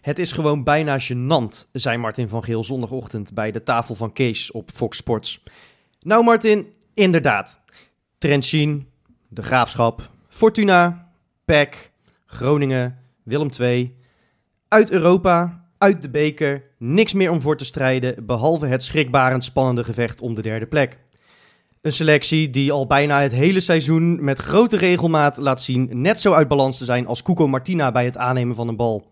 [0.00, 4.50] Het is gewoon bijna gênant, zei Martin van Geel zondagochtend bij de tafel van Kees
[4.50, 5.42] op Fox Sports.
[6.00, 7.60] Nou Martin, inderdaad.
[8.18, 8.88] Trentin,
[9.28, 11.08] De Graafschap, Fortuna,
[11.44, 11.90] PEC,
[12.26, 13.96] Groningen, Willem II.
[14.68, 19.84] Uit Europa, uit de beker, niks meer om voor te strijden, behalve het schrikbarend spannende
[19.84, 20.98] gevecht om de derde plek.
[21.82, 26.32] Een selectie die al bijna het hele seizoen met grote regelmaat laat zien net zo
[26.32, 29.06] uit balans te zijn als Cuco Martina bij het aannemen van een bal.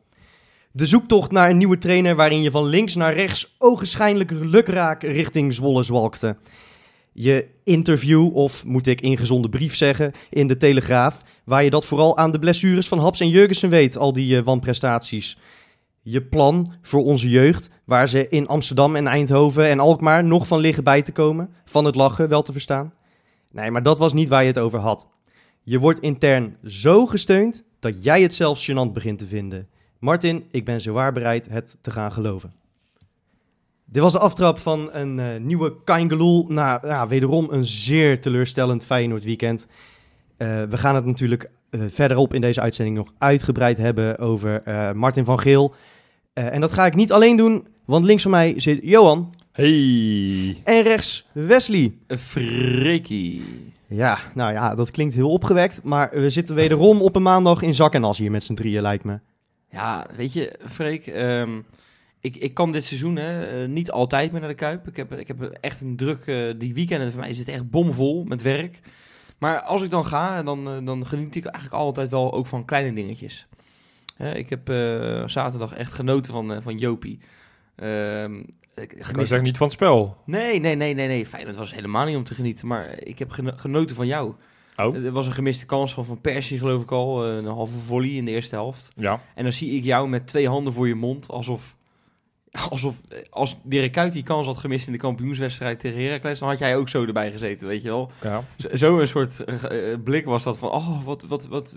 [0.72, 5.54] De zoektocht naar een nieuwe trainer waarin je van links naar rechts ogenschijnlijk lukraak richting
[5.54, 6.36] Zwolle zwalkte.
[7.12, 12.16] Je interview, of moet ik ingezonde brief zeggen, in de Telegraaf, waar je dat vooral
[12.16, 15.38] aan de blessures van Haps en Jurgensen weet, al die eh, wanprestaties.
[16.02, 20.60] Je plan voor onze jeugd, waar ze in Amsterdam en Eindhoven en Alkmaar nog van
[20.60, 22.92] liggen bij te komen, van het lachen wel te verstaan.
[23.50, 25.08] Nee, maar dat was niet waar je het over had.
[25.62, 29.68] Je wordt intern zo gesteund dat jij het zelfs gênant begint te vinden.
[29.98, 32.52] Martin, ik ben zowaar bereid het te gaan geloven.
[33.84, 39.24] Dit was de aftrap van een eh, nieuwe Kaingeloel na wederom een zeer teleurstellend Feyenoord
[39.24, 39.66] weekend.
[40.40, 44.92] Eh, we gaan het natuurlijk eh, verderop in deze uitzending nog uitgebreid hebben over eh,
[44.92, 45.74] Martin van Geel.
[46.32, 50.60] Eh, en dat ga ik niet alleen doen, want links van mij zit Johan Hey,
[50.64, 51.92] en rechts Wesley.
[52.08, 53.42] Freekie.
[53.86, 57.74] Ja, nou ja, dat klinkt heel opgewekt, maar we zitten wederom op een maandag in
[57.74, 59.18] zak en as hier met z'n drieën, lijkt me.
[59.70, 61.60] Ja, weet je, Freek, ehm,
[62.20, 64.88] ik, ik kan dit seizoen hè, niet altijd meer naar de Kuip.
[64.88, 66.24] Ik heb, ik heb echt een druk,
[66.58, 68.80] die weekenden voor mij zit echt bomvol met werk.
[69.40, 72.64] Maar als ik dan ga, dan, eh, dan geniet ik eigenlijk altijd wel ook van
[72.64, 73.46] kleine dingetjes.
[74.16, 77.18] Hè, ik heb eh, zaterdag echt genoten van, eh, van Jopie.
[77.76, 78.38] Ehm,
[78.74, 80.16] ik- zeggen niet van het spel.
[80.24, 81.26] Nee, nee, nee, nee, nee.
[81.26, 82.66] Feyenoord was helemaal niet om te genieten.
[82.66, 84.34] Maar ik heb geno- genoten van jou.
[84.76, 87.26] Oh, Er was een gemiste kans van Van Persie, geloof ik al.
[87.26, 88.92] Een halve volley in de eerste helft.
[88.96, 89.20] ja.
[89.34, 91.30] En dan zie ik jou met twee handen voor je mond.
[91.30, 91.76] Alsof,
[92.70, 96.38] alsof eh, als Dirk Kuyt die kans had gemist in de kampioenswedstrijd tegen Heracles...
[96.38, 98.10] dan had jij ook zo erbij gezeten, weet je wel.
[98.22, 98.44] ja.
[98.56, 100.70] Zo- Zo'n soort eh, eh, blik was dat van...
[100.70, 101.76] Oh, wat, wat, wat...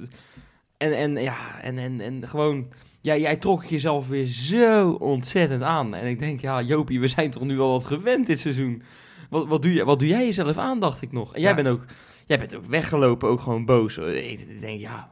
[0.78, 2.68] En, en ja, en, en, en gewoon...
[3.02, 5.94] Ja, jij trok jezelf weer zo ontzettend aan.
[5.94, 8.84] En ik denk, ja, Jopie, we zijn toch nu wel wat gewend dit seizoen.
[9.30, 11.34] Wat, wat, doe, je, wat doe jij jezelf aan, dacht ik nog.
[11.36, 11.56] En jij, Ja.
[11.56, 11.86] bent ook,
[12.28, 13.98] jij bent ook weggelopen, ook gewoon boos.
[13.98, 15.12] Ik, ik denk, ja,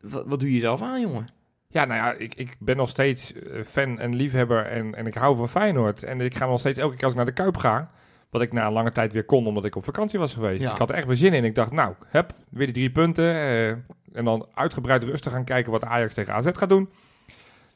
[0.00, 1.26] wat, wat doe je jezelf aan, jongen?
[1.72, 5.14] Ja, nou ja, ik, ik ben nog steeds eh, fan en liefhebber en, en ik
[5.14, 6.02] hou van Feyenoord.
[6.02, 7.90] En ik ga nog steeds elke keer als ik naar de Kuip ga,
[8.30, 10.62] wat ik na een lange tijd weer kon omdat ik op vakantie was geweest.
[10.62, 10.72] Ja.
[10.72, 11.44] Ik had er echt weer zin in.
[11.44, 13.24] Ik dacht, nou, heb weer die drie punten.
[13.34, 13.68] eh,
[14.12, 16.88] en dan uitgebreid rustig gaan kijken wat Ajax tegen AZ gaat doen.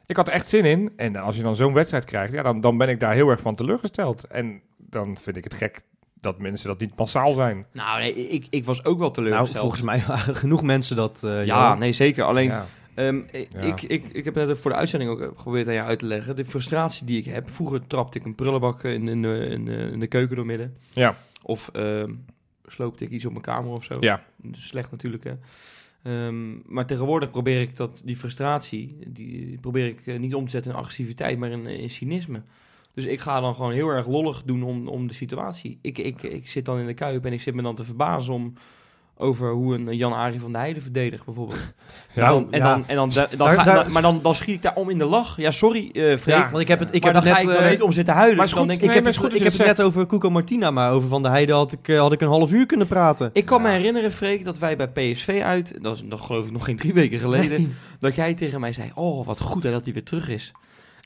[0.05, 0.91] Ik had er echt zin in.
[0.95, 3.41] En als je dan zo'n wedstrijd krijgt, ja, dan, dan ben ik daar heel erg
[3.41, 4.23] van teleurgesteld.
[4.23, 5.81] En dan vind ik het gek
[6.13, 7.65] dat mensen dat niet massaal zijn.
[7.71, 9.59] Nou, nee, ik, ik was ook wel Nou, teleurgesteld.
[9.61, 11.23] volgens mij waren genoeg mensen dat...
[11.23, 12.23] eh, Ja, nee, zeker.
[12.23, 12.65] Alleen, Ja.
[12.95, 13.59] Ehm, ik, Ja.
[13.59, 16.35] ik, ik, ik heb net voor de uitzending ook geprobeerd aan jou uit te leggen.
[16.35, 17.49] De frustratie die ik heb.
[17.49, 20.77] Vroeger trapte ik een prullenbak in, in, de, in, de, in de keuken doormidden.
[20.93, 21.17] Ja.
[21.41, 22.13] Of ehm,
[22.65, 23.97] sloopte ik iets op mijn kamer of zo.
[23.99, 24.23] Ja.
[24.51, 25.33] Slecht natuurlijk, hè.
[26.03, 30.45] Ehm, maar tegenwoordig probeer ik dat, die frustratie, die, die probeer ik eh, niet om
[30.45, 32.41] te zetten in agressiviteit, maar in, in cynisme.
[32.93, 35.77] Dus ik ga dan gewoon heel erg lollig doen om, om de situatie.
[35.81, 38.33] Ik, ik, ik zit dan in de kuip en ik zit me dan te verbazen
[38.33, 38.53] om
[39.17, 41.73] over hoe een Jan-Arie van der Heijden verdedigt, bijvoorbeeld.
[42.15, 42.65] Ja, Dan- en ja.
[42.73, 44.75] dan, en dan, dan, dan Daar- ga- daar- dan- maar dan, dan schiet ik daar
[44.75, 45.37] om in de lach.
[45.37, 46.35] Ja, sorry, eh Freek.
[46.35, 47.71] Ja, Want ik heb het, ik maar heb dan het ga net, ik dan eh,
[47.71, 48.37] niet om zitten huilen.
[48.37, 49.77] maar Dus is dan goed, denk ik, ik Nee, heb het, goed ik heb het
[49.77, 52.27] net over Cuco Martina, maar over Van der Heijden had ik, eh, had ik een
[52.27, 53.29] half uur kunnen praten.
[53.33, 56.51] ik kan me herinneren, Freek, dat wij bij PSV uit, dat is nog geloof ik
[56.51, 59.83] nog geen drie weken geleden, dat jij tegen mij zei, oh wat goed hè, dat
[59.85, 60.51] hij weer terug is.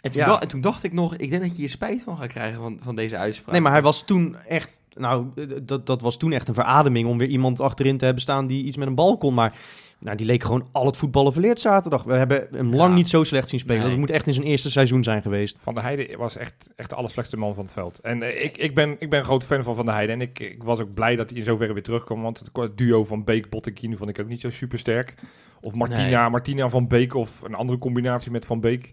[0.01, 0.27] En toen, Ja.
[0.27, 2.59] da- en toen dacht ik nog, ik denk dat je hier spijt van gaat krijgen
[2.61, 3.51] van, van deze uitspraak.
[3.51, 5.25] Nee, maar hij was toen echt, nou,
[5.63, 8.63] dat, dat was toen echt een verademing om weer iemand achterin te hebben staan die
[8.63, 9.33] iets met een bal kon.
[9.33, 9.53] Maar
[9.99, 12.03] nou, die leek gewoon al het voetballen verleerd zaterdag.
[12.03, 13.81] We hebben hem lang niet zo slecht zien spelen.
[13.81, 13.89] Nee.
[13.89, 15.55] Dat moet echt in zijn eerste seizoen zijn geweest.
[15.59, 17.99] Van der Heijden was echt, echt de allerslechtste man van het veld.
[17.99, 20.15] En eh, ik, ik, ben, ik ben een groot fan van Van der Heijden.
[20.15, 22.21] En ik, ik was ook blij dat hij in zoverre weer terugkwam.
[22.21, 25.13] Want het, duo van Beek, Bottenkien vond ik ook niet zo super sterk.
[25.61, 28.91] Of Martina, Martina van Beek of een andere combinatie met Van Beek.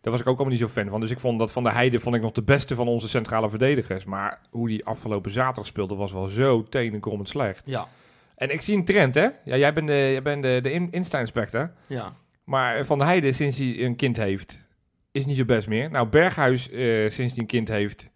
[0.00, 1.00] Daar was ik ook allemaal niet zo fan van.
[1.00, 3.48] Dus ik vond dat Van der Heijden vond ik nog de beste van onze centrale
[3.48, 4.04] verdedigers.
[4.04, 7.62] Maar hoe die afgelopen zaterdag speelde was wel zo tenenkrommend slecht.
[7.64, 7.88] Ja,
[8.36, 9.28] En ik zie een trend, hè?
[9.44, 11.70] Ja, jij bent de, jij bent de, de in- Insta-inspector.
[11.86, 12.12] Ja.
[12.44, 14.58] Maar Van der Heijden, sinds hij een kind heeft,
[15.12, 15.90] is niet zo best meer.
[15.90, 18.10] Nou, Berghuis, eh, sinds hij een kind heeft,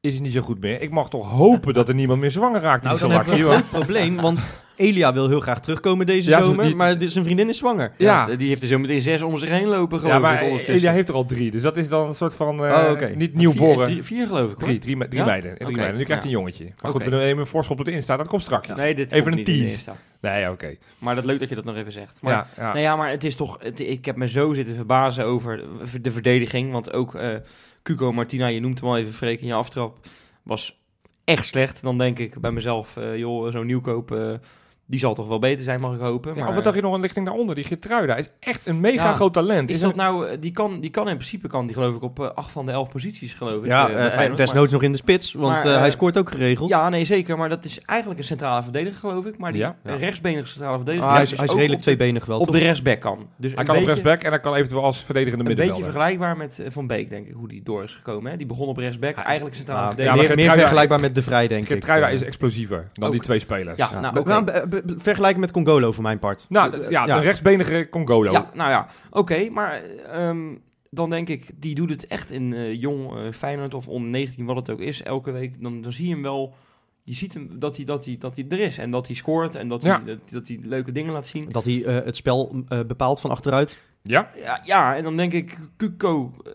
[0.00, 0.80] is het niet zo goed meer.
[0.80, 3.34] Ik mag toch hopen dat er niemand meer zwanger raakt in Nou, die dan hebben
[3.34, 3.64] we selectie.
[3.64, 7.48] een probleem, want Elia wil heel graag terugkomen deze Ja, zomer, die- maar zijn vriendin
[7.48, 7.92] is zwanger.
[7.98, 8.26] Ja.
[8.28, 10.40] Ja, die heeft er zo meteen zes om zich heen lopen, geloof Ja, maar ik,
[10.42, 10.74] ondertussen.
[10.74, 11.50] Elia heeft er al drie.
[11.50, 13.12] Dus dat is dan een soort van, eh, Oh, oké.
[13.16, 14.56] niet nieuw Vier- vier, geloof ik, hoor.
[14.56, 15.24] Drie, drie, drie Ja?
[15.24, 15.54] meiden.
[15.58, 15.96] Drie meiden.
[15.98, 16.28] Nu krijgt ja.
[16.28, 16.64] hij een jongetje.
[16.82, 18.16] Maar goed, we doen even een voorschot op de Insta.
[18.16, 18.68] Dat komt straks.
[18.68, 19.90] Nee, dit Even komt een niet in de tease.
[20.20, 20.76] Nee, oké.
[20.98, 22.18] Maar dat leuk dat je dat nog even zegt.
[22.22, 22.62] Maar, Ja, ja.
[22.66, 23.56] Nou ja, maar het is toch...
[23.62, 25.62] Het, ik heb me zo zitten verbazen over
[26.02, 26.72] de verdediging.
[26.72, 27.34] Want ook eh
[27.82, 29.98] Cuco Martina, je noemt hem al even Freek in je aftrap,
[30.42, 30.80] was
[31.24, 31.82] echt slecht.
[31.82, 34.32] Dan denk ik bij mezelf, eh, joh, zo'n nieuwkoop, eh,
[34.86, 36.30] die zal toch wel beter zijn, mag ik hopen.
[36.34, 37.54] Ja, maar, of wat dacht je nog een lichting daaronder?
[37.54, 39.12] Die Getruida is echt een mega Ja.
[39.12, 39.70] groot talent.
[39.70, 41.94] is Is dat een- nou, eh, die kan, die kan in principe, kan die geloof
[41.96, 43.66] ik op eh, acht van de elf posities, geloof ik.
[43.66, 44.16] Ja, eh, eh.
[44.16, 46.68] Maar- desnoods nog in de spits, want Maar, eh, eh, hij scoort ook geregeld.
[46.68, 47.36] Ja, nee, zeker.
[47.38, 49.38] Maar dat is eigenlijk een centrale verdediger, geloof ik.
[49.38, 49.94] Maar die Ja, ja.
[49.96, 51.06] rechtsbenige centrale verdediger...
[51.08, 52.54] Ah, hij, die is, hij is ook redelijk op de- tweebenig wel, op toch?
[52.54, 53.26] de rechtsback kan.
[53.36, 55.92] Dus hij kan op rechtsback en hij kan eventueel als verdedigende Een beetje middenvelder.
[56.00, 58.30] vergelijkbaar met eh, Van Beek, denk ik, hoe die door is gekomen.
[58.30, 58.36] Hè?
[58.36, 60.26] Die begon op rechtsback, Ja, eigenlijk centrale Ah, verdediger.
[60.26, 61.68] maar meer, vergelijkbaar met De Vrij, denk ik.
[61.68, 63.76] Getruida Eh, is explosiever dan die twee spelers.
[63.78, 64.00] Ja, ja.
[64.00, 64.14] nou,
[64.72, 66.46] Nou, vergelijken met Congolo voor mijn part.
[66.48, 67.16] Nou, d- ja, Ja.
[67.16, 68.32] de rechtsbenige Congolo.
[68.32, 69.48] Ja, nou ja, oké.
[69.50, 69.82] maar
[70.12, 70.54] ehm,
[70.90, 74.44] dan denk ik, die doet het echt in eh, jong eh, Feyenoord of onder 19,
[74.44, 75.62] wat het ook is, elke week.
[75.62, 76.54] Dan, dan zie je hem wel...
[77.04, 79.54] Je ziet hem dat hij, dat, hij, dat hij er is en dat hij scoort
[79.54, 79.98] en dat hij, Ja.
[79.98, 81.48] dat, dat hij leuke dingen laat zien.
[81.48, 83.78] Dat hij eh, het spel eh, bepaalt van achteruit.
[84.02, 84.30] Ja?
[84.36, 86.32] Ja, ja, en dan denk ik, Cuco.
[86.44, 86.52] eh,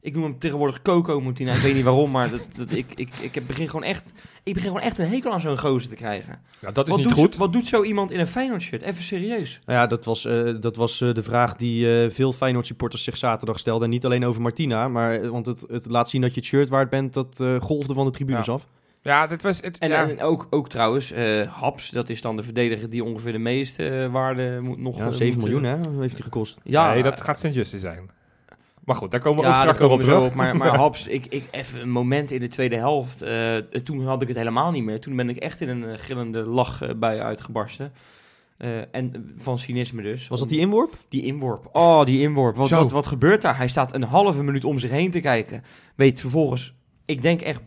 [0.00, 1.52] ik noem hem tegenwoordig Coco Moutina.
[1.52, 4.12] Ik weet niet waarom, maar dat, dat, ik, ik, ik heb begin gewoon echt,
[4.44, 6.38] ik begin gewoon echt een hekel aan zo'n gozer te krijgen.
[6.60, 7.34] Ja, dat is Wat niet doet, goed.
[7.34, 8.82] Zo, wat doet zo iemand in een Feyenoord shirt?
[8.82, 9.60] Even serieus.
[9.66, 13.04] Nou ja, dat was, eh, dat was eh, de vraag die eh, veel Feyenoord supporters
[13.04, 13.84] zich zaterdag stelden.
[13.84, 16.68] En niet alleen over Martina, maar want het, het laat zien dat je het shirt
[16.68, 18.52] waard bent, dat eh, golfde van de tribunes Ja.
[18.52, 18.66] af.
[19.02, 19.78] Ja, dit was het.
[19.78, 20.08] En, ja.
[20.08, 24.08] en ook, ook trouwens, eh, Haps, dat is dan de verdediger die ongeveer de meeste
[24.12, 24.98] waarde moet nog...
[24.98, 26.58] Ja, eh, 7 moet, miljoen hè, heeft hij gekost.
[26.62, 28.10] Ja, nee, dat gaat Sint Justice zijn.
[28.84, 30.22] Maar goed, daar komen we ja, ook straks nog op terug.
[30.22, 30.34] op.
[30.34, 33.22] Maar, maar Haps, ik, ik, even een moment in de tweede helft.
[33.22, 35.00] eh, toen had ik het helemaal niet meer.
[35.00, 37.92] Toen ben ik echt in een eh, gillende lachbui uitgebarsten.
[38.56, 40.28] Eh, en van cynisme dus.
[40.28, 40.92] Was dat die inworp?
[41.08, 41.68] Die inworp.
[41.72, 42.56] Oh, die inworp.
[42.56, 43.56] Wat, wat, wat gebeurt daar?
[43.56, 45.64] Hij staat een halve minuut om zich heen te kijken.
[45.94, 47.60] Weet vervolgens, ik denk echt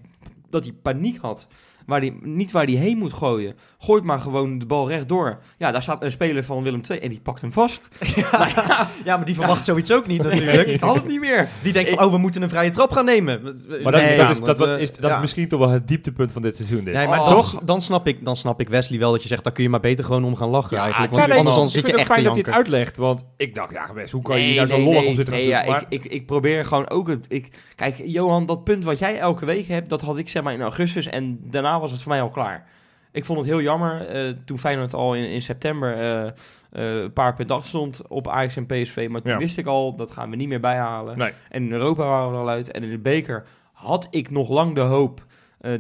[0.50, 1.48] dat hij paniek had.
[1.88, 3.56] Waar die, niet waar hij heen moet gooien.
[3.78, 5.40] Gooit maar gewoon de bal rechtdoor.
[5.58, 7.88] Ja, daar staat een speler van Willem II en die pakt hem vast.
[8.16, 10.68] Ja, Ja, maar die verwacht zoiets ook niet natuurlijk.
[10.68, 11.50] ik had het niet meer.
[11.64, 13.42] Die denkt van, oh, we moeten een vrije trap gaan nemen.
[13.84, 15.16] Maar dat, Nee, is, dat, ja, is, dat, eh, is, dat ja.
[15.16, 16.84] is misschien toch wel het dieptepunt van dit seizoen.
[16.84, 16.94] Dit.
[16.94, 17.60] Nee, maar Oh, dan, toch?
[17.64, 19.80] dan, snap ik, dan snap ik Wesley wel dat je zegt, daar kun je maar
[19.80, 21.12] beter gewoon om gaan lachen Ja, eigenlijk.
[21.14, 22.98] Ja, Want nee, anders dan zit je echt te fijn dat hij het uitlegt.
[22.98, 25.10] Want ik dacht, ja, Wes, hoe kan je Nee, hier nou zo nee, lollig nee,
[25.10, 25.66] om zitten nee, ja?
[25.68, 27.26] Maar- ik, ik, ik probeer gewoon ook het...
[27.30, 30.54] Ik, kijk, Johan, dat punt wat jij elke week hebt, dat had ik zeg maar
[30.54, 32.68] in augustus en daarna was het voor mij al klaar.
[33.12, 37.14] Ik vond het heel jammer eh, toen Feyenoord al in, in september eh, eh, een
[37.14, 39.08] paar punten achter stond op Ajax en PSV.
[39.10, 39.38] Maar toen Ja.
[39.38, 41.18] wist ik al, dat gaan we niet meer bijhalen.
[41.18, 41.32] Nee.
[41.50, 42.72] En in Europa waren we al uit.
[42.72, 45.26] En in de beker had ik nog lang de hoop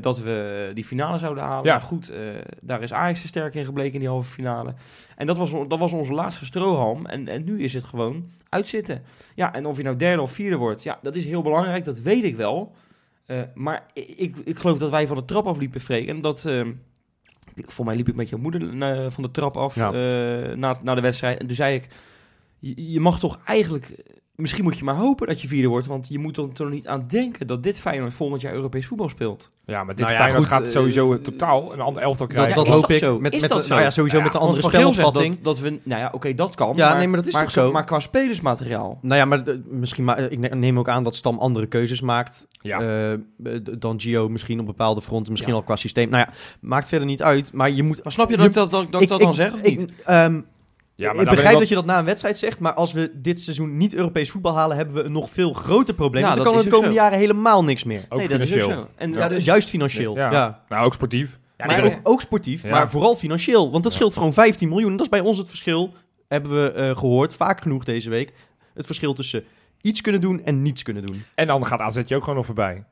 [0.01, 1.65] dat we die finale zouden halen.
[1.65, 1.71] Ja.
[1.71, 2.11] Maar goed,
[2.61, 4.73] daar is Ajax er sterk in gebleken in die halve finale.
[5.15, 7.05] En dat was, dat was onze laatste strohalm.
[7.05, 9.03] En, en nu is het gewoon uitzitten.
[9.35, 11.85] Ja, en of je nou derde of vierde wordt, ja, dat is heel belangrijk.
[11.85, 12.75] Dat weet ik wel.
[13.27, 16.07] Eh, maar ik, ik, geloof dat wij van de trap afliepen, Freek.
[16.07, 16.45] En dat...
[16.45, 16.68] eh,
[17.56, 19.88] voor mij liep ik met jouw moeder van de trap af Ja.
[19.88, 21.39] eh, na, na de wedstrijd.
[21.39, 21.88] En toen zei ik,
[22.59, 24.04] je, je mag toch eigenlijk...
[24.37, 25.87] Misschien moet je maar hopen dat je vierde wordt.
[25.87, 29.09] Want je moet er toch niet aan denken dat dit Feyenoord volgend jaar Europees voetbal
[29.09, 29.51] speelt.
[29.65, 32.35] Ja, maar dit Nou ja, Feyenoord goed, gaat eh, sowieso totaal een ander elftal Dat,
[32.35, 32.56] krijgen.
[32.56, 32.97] dat hoop ik.
[32.97, 33.19] zo?
[33.19, 33.73] Met, Is met, dat de- zo?
[33.73, 35.35] Nou ja, sowieso Ja, met de andere spelopvatting.
[35.35, 36.73] Dat, dat we, nou ja, oké, dat kan.
[36.75, 37.71] Ja, maar, nee, maar dat is maar, toch zo?
[37.71, 38.99] Maar qua spelersmateriaal.
[39.01, 42.01] Nou ja, maar de- misschien ma ik ne- neem ook aan dat Stam andere keuzes
[42.01, 42.79] maakt Ja.
[42.81, 45.59] eh, dan Gio misschien op bepaalde fronten, misschien Ja.
[45.59, 46.09] al qua systeem.
[46.09, 47.53] Nou ja, maakt verder niet uit.
[47.53, 48.03] Maar je moet.
[48.03, 49.94] Maar snap je Je- dat, dat, dat, dat ik dat dan zeg of ik- niet?
[50.97, 53.11] Ja, maar ik begrijp wel- dat je dat na een wedstrijd zegt, maar als we
[53.13, 56.21] dit seizoen niet Europees voetbal halen, hebben we een nog veel groter probleem.
[56.23, 56.99] Ja, dan dat kan het de komende zo.
[57.01, 58.06] jaren helemaal niks meer.
[58.09, 58.81] Ook nee, dat is ook financieel.
[58.83, 58.89] zo.
[58.95, 60.16] En Ja, dat dus is- juist financieel.
[60.16, 60.31] Ja.
[60.31, 60.63] Ja.
[60.68, 61.39] Nou, ook sportief.
[61.57, 62.69] Ja, Maar- ook, ook sportief, Ja.
[62.69, 63.71] maar vooral financieel.
[63.71, 63.97] Want dat Ja.
[63.97, 64.92] scheelt gewoon 15 miljoen.
[64.92, 65.94] Dat is bij ons het verschil,
[66.27, 68.33] hebben we eh, gehoord, vaak genoeg deze week.
[68.73, 69.44] Het verschil tussen
[69.81, 71.23] iets kunnen doen en niets kunnen doen.
[71.35, 72.83] En dan gaat AZ je ook gewoon nog voorbij.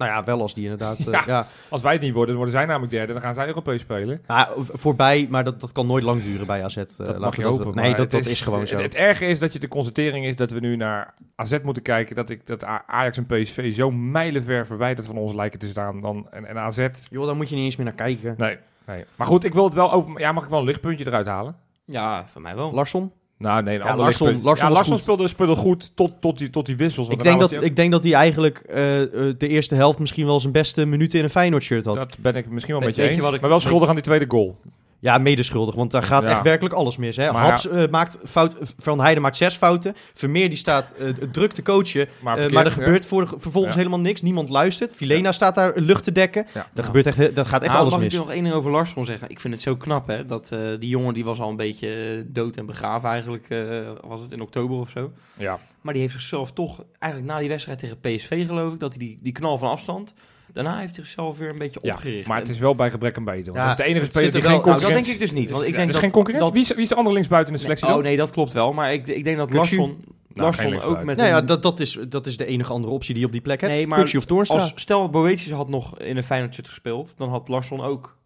[0.00, 0.98] Nou ja, wel als die inderdaad...
[1.06, 1.22] eh, Ja.
[1.26, 1.46] ja.
[1.68, 3.12] Als wij het niet worden, dan worden zij namelijk derde.
[3.12, 4.22] Dan gaan zij Europees spelen.
[4.56, 6.76] Voorbij, maar dat, dat kan nooit lang duren bij AZ.
[6.76, 7.74] eh, Dat mag je hopen.
[7.74, 8.74] Nee, dat, het dat is, gewoon zo.
[8.74, 11.82] Het, het erge is dat je de constatering is dat we nu naar AZ moeten
[11.82, 12.16] kijken.
[12.16, 16.00] Dat, ik, dat Ajax en PSV zo mijlenver verwijderd van ons lijken te staan.
[16.00, 18.34] Dan, en, en AZ, Joh, daar moet je niet eens meer naar kijken.
[18.38, 19.04] nee, nee.
[19.16, 20.20] Maar goed, ik wil het wel over...
[20.20, 21.56] Ja, mag ik wel een lichtpuntje eruit halen?
[21.84, 22.72] Ja, van mij wel.
[22.72, 23.12] Larsson?
[23.40, 24.40] Nou, nee, een Ja, Larsson-.
[24.42, 27.08] Larsson ja, Larsson speelde, speelde goed tot, tot, die, tot die wissels.
[27.08, 30.40] Ik denk, dat, ik denk dat hij eigenlijk eh, eh, de eerste helft misschien wel
[30.40, 32.08] zijn beste minuten in een Feyenoord shirt ook- had.
[32.08, 33.26] Dat ben ik misschien wel Weet- met je weet je eens.
[33.26, 34.56] wat ik- maar wel schuldig aan die tweede goal.
[35.02, 36.30] Ja, medeschuldig, want daar gaat Ja.
[36.30, 37.16] echt werkelijk alles mis.
[37.16, 37.32] Hè?
[37.32, 39.94] Maar Haps eh, maakt fout, Van Heijden maakt zes fouten.
[40.14, 43.78] Vermeer die staat eh, druk te coachen, Maar, eh, er gebeurt voor, vervolgens Ja.
[43.78, 44.22] helemaal niks.
[44.22, 44.92] Niemand luistert.
[44.94, 46.46] Filena staat daar lucht te dekken.
[46.54, 46.68] Ja.
[46.74, 48.12] Dat, gebeurt echt, dat gaat echt Nou, alles mag mis.
[48.12, 49.30] ik nog één ding over Larsson zeggen?
[49.30, 50.26] Ik vind het zo knap, hè.
[50.26, 53.90] Dat eh, die jongen die was al een beetje eh, dood en begraven eigenlijk, eh,
[54.06, 55.12] was het in oktober of zo.
[55.36, 55.58] Ja.
[55.80, 59.06] Maar die heeft zichzelf toch, eigenlijk na die wedstrijd tegen PSV geloof ik, dat hij
[59.06, 60.14] die, die knal van afstand,
[60.52, 62.28] daarna heeft hij zichzelf weer een beetje Ja, opgericht.
[62.28, 63.44] maar het is wel bij gebrek en beter.
[63.44, 65.04] Want Ja, dat is de enige speler die geen Nou, dat concurrentie...
[65.04, 65.50] denk ik dus niet.
[65.50, 66.50] Want ik Ja, denk er is dat, geen concurrentie.
[66.52, 68.02] dat- Wie, is, wie is de andere linksbuiten in de selectie oh dan?
[68.02, 68.72] nee, dat klopt wel.
[68.72, 69.52] Maar ik, ik denk dat?
[69.52, 72.72] Larsson, geen Larsson ook met Nou ja, een- dat, dat, is, dat is de enige
[72.72, 73.72] andere optie die je op die plek hebt.
[73.72, 74.58] Nee, maar of Toornstra.
[74.58, 78.18] Als stel Boetius had nog in een Feyenoord shirt gespeeld, dan had Larsson ook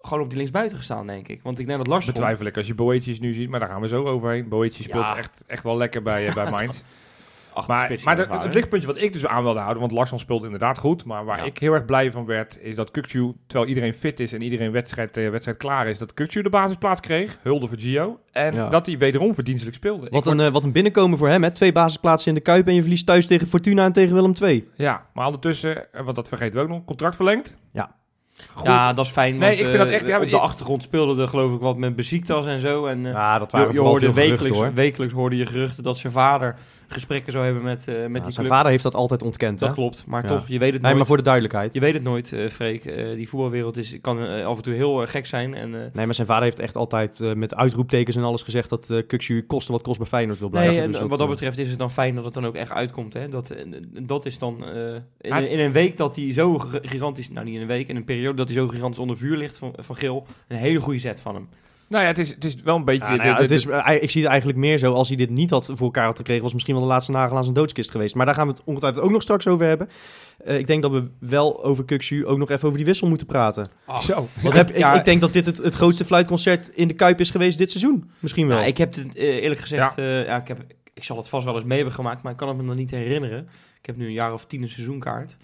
[0.00, 1.40] gewoon op die linksbuiten gestaan, denk ik.
[1.42, 2.12] Want ik denk dat Larsson...
[2.12, 4.48] Betwijfel ik als je Boetjes nu ziet, maar daar gaan we zo overheen.
[4.48, 5.16] Boetjes speelt Ja.
[5.16, 6.82] echt, echt wel lekker bij, eh, bij Mainz.
[7.54, 10.78] Maar, maar de- het lichtpuntje wat ik dus aan wilde houden, want Larsson speelt inderdaad
[10.78, 11.44] goed, maar waar Ja.
[11.44, 14.72] ik heel erg blij van werd, is dat Kukcu, terwijl iedereen fit is en iedereen
[14.72, 18.68] wedstrijd, eh, wedstrijd klaar is, dat Kukcu de basisplaats kreeg, hulde voor Gio, en Ja.
[18.68, 20.00] dat hij wederom verdienstelijk speelde.
[20.10, 21.50] Wat word- een, eh, wat een binnenkomen voor hem, hè?
[21.50, 24.68] Twee basisplaatsen in de Kuip en je verliest thuis tegen Fortuna en tegen Willem II.
[24.76, 27.56] ja, maar ondertussen, eh, want dat vergeten we ook nog, contract verlengd.
[27.72, 27.98] Ja.
[28.54, 28.66] Goed.
[28.66, 29.30] Ja, dat is fijn.
[29.38, 31.60] Nee, want, ik vind dat eh, echt- ja, op de achtergrond speelde er geloof ik
[31.60, 32.86] wat met beziektas en zo.
[32.86, 34.74] En eh, Ja, dat waren je vooral hoorde veel geruchten, wekelijks, hoor.
[34.74, 36.56] wekelijks hoorde je geruchten dat zijn vader
[36.88, 38.46] gesprekken zou hebben met, eh, met Ja, die zijn club.
[38.46, 39.74] vader heeft dat altijd ontkend, Dat hè?
[39.74, 40.28] klopt, maar Ja.
[40.28, 40.96] toch, je weet het Nee, nooit.
[40.96, 41.72] maar voor de duidelijkheid.
[41.72, 42.84] Je weet het nooit, eh Freek.
[42.84, 45.54] Eh, die voetbalwereld is, kan af en toe heel gek zijn.
[45.54, 48.90] En, eh, Nee, maar zijn vader heeft echt altijd met uitroeptekens en alles gezegd dat
[48.90, 50.74] uh, Kukcu kosten wat kost bij Feyenoord wil blijven.
[50.74, 52.70] Nee, en Dus wat dat betreft is het dan fijn dat het dan ook echt
[52.72, 53.12] uitkomt.
[53.12, 53.28] Hè?
[53.28, 53.54] Dat,
[54.02, 57.60] dat is dan eh, in, in een week dat hij zo gigantisch, nou niet in
[57.60, 60.26] een week, in een periode dat hij zo gigantisch onder vuur ligt van, van Geel,
[60.48, 61.48] een hele goede zet van hem.
[61.88, 63.08] Nou ja, het is, het is wel een beetje...
[63.10, 65.08] Ja, nou ja, de- de- het is, eh, ik zie het eigenlijk meer zo, als
[65.08, 67.42] hij dit niet had voor elkaar had gekregen, was misschien wel de laatste nagel aan
[67.42, 68.14] zijn doodskist geweest.
[68.14, 69.88] Maar daar gaan we het ongetwijfeld ook nog straks over hebben.
[70.44, 73.26] Eh, ik denk dat we wel over Kukcu ook nog even over die wissel moeten
[73.26, 73.68] praten.
[74.00, 74.26] Zo.
[74.42, 74.92] Want heb, Ja.
[74.92, 77.70] ik, ik denk dat dit het, het grootste fluitconcert in de Kuip is geweest dit
[77.70, 78.10] seizoen.
[78.18, 78.62] Misschien wel.
[78.62, 80.04] Ik heb het eh, eerlijk gezegd, ja.
[80.18, 80.58] ja, ik, heb,
[80.94, 82.76] ik zal het vast wel eens mee hebben gemaakt, maar ik kan het me nog
[82.76, 83.48] niet herinneren.
[83.80, 85.36] Ik heb nu een jaar of tien een seizoenkaart.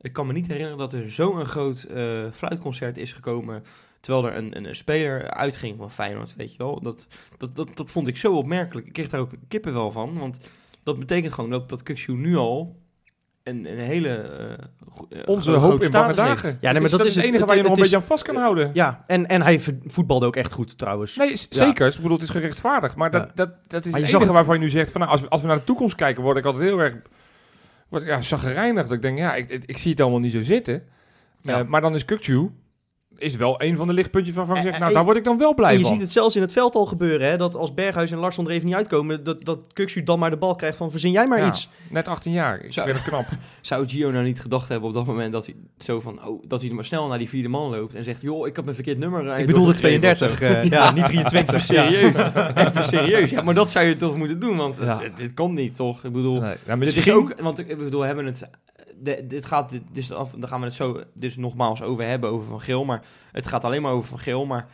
[0.00, 3.62] Ik kan me niet herinneren dat er zo'n groot eh, fluitconcert is gekomen.
[4.00, 6.80] Terwijl er een, een, een speler uitging van Feyenoord, weet je wel.
[6.82, 8.86] Dat, dat, dat, dat vond ik zo opmerkelijk.
[8.86, 10.18] Ik kreeg daar ook kippenvel van.
[10.18, 10.36] Want
[10.82, 12.76] dat betekent gewoon dat, dat Kukçu nu al
[13.42, 14.08] een, een hele...
[14.08, 14.52] eh,
[15.20, 16.44] eh, Onze hoop in bange dagen.
[16.44, 17.96] nee, Het maar is, dat dat is het het- enige waar je nog een beetje
[17.96, 18.70] aan vast kan houden.
[18.74, 21.16] Ja, en, en hij voetbalde ook echt goed trouwens.
[21.16, 21.86] Nee, zeker.
[21.86, 22.96] Ik bedoel, het is gerechtvaardigd.
[22.96, 23.30] Maar dat, Ja.
[23.34, 24.90] dat, dat is Maar het enige het- waarvan je nu zegt...
[24.90, 26.96] Van, nou, als, we, als we naar de toekomst kijken, word ik altijd heel erg...
[27.88, 28.82] Word, ik, ja, zaggerijnig.
[28.82, 30.82] Dat ik denk, ja, ik, ik, ik zie het allemaal niet zo zitten.
[31.40, 31.58] Ja.
[31.58, 32.50] Eh, maar dan is Kukcu
[33.18, 34.74] is wel een van de lichtpuntjes waarvan ik Eh, zeg...
[34.74, 35.92] eh, Nou, daar word ik dan wel blij En je van.
[35.92, 38.50] ziet het zelfs in het veld al gebeuren, hè, dat als Berghuis en Larsson er
[38.50, 41.38] even niet uitkomen, dat, dat Kukcu dan maar de bal krijgt van verzin jij maar
[41.38, 41.68] Ja, iets.
[41.90, 42.54] Net 18 jaar.
[42.64, 43.26] Ik vind het knap.
[43.60, 46.60] Zou Gio nou niet gedacht hebben op dat moment dat hij zo van, oh, dat
[46.62, 48.98] hij maar snel naar die vierde man loopt en zegt, joh, ik heb een verkeerd
[48.98, 49.28] nummer.
[49.28, 50.26] eh, Ik bedoelde doorgegeven of zo.
[50.26, 51.48] 32, eh, ja, niet 23.
[51.54, 52.16] Even serieus.
[52.66, 53.30] Even serieus.
[53.30, 54.98] Ja, maar dat zou je toch moeten doen, want Ja.
[54.98, 56.04] dit, dit kan niet, toch?
[56.04, 58.48] Ik bedoel, Nee, nou, dit misschien is ook, want ik bedoel, we hebben het,
[59.24, 62.60] dit gaat, dus af, daar gaan we het zo, dus nogmaals over hebben over Van
[62.60, 64.68] Geel, maar het gaat alleen maar over Van Geel, maar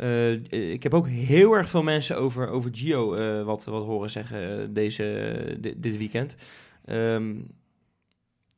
[0.00, 0.32] eh,
[0.72, 4.60] ik heb ook heel erg veel mensen over, over Gio eh, wat, wat horen zeggen
[4.60, 6.36] eh, deze, dit, dit weekend.
[6.84, 7.34] Ehm,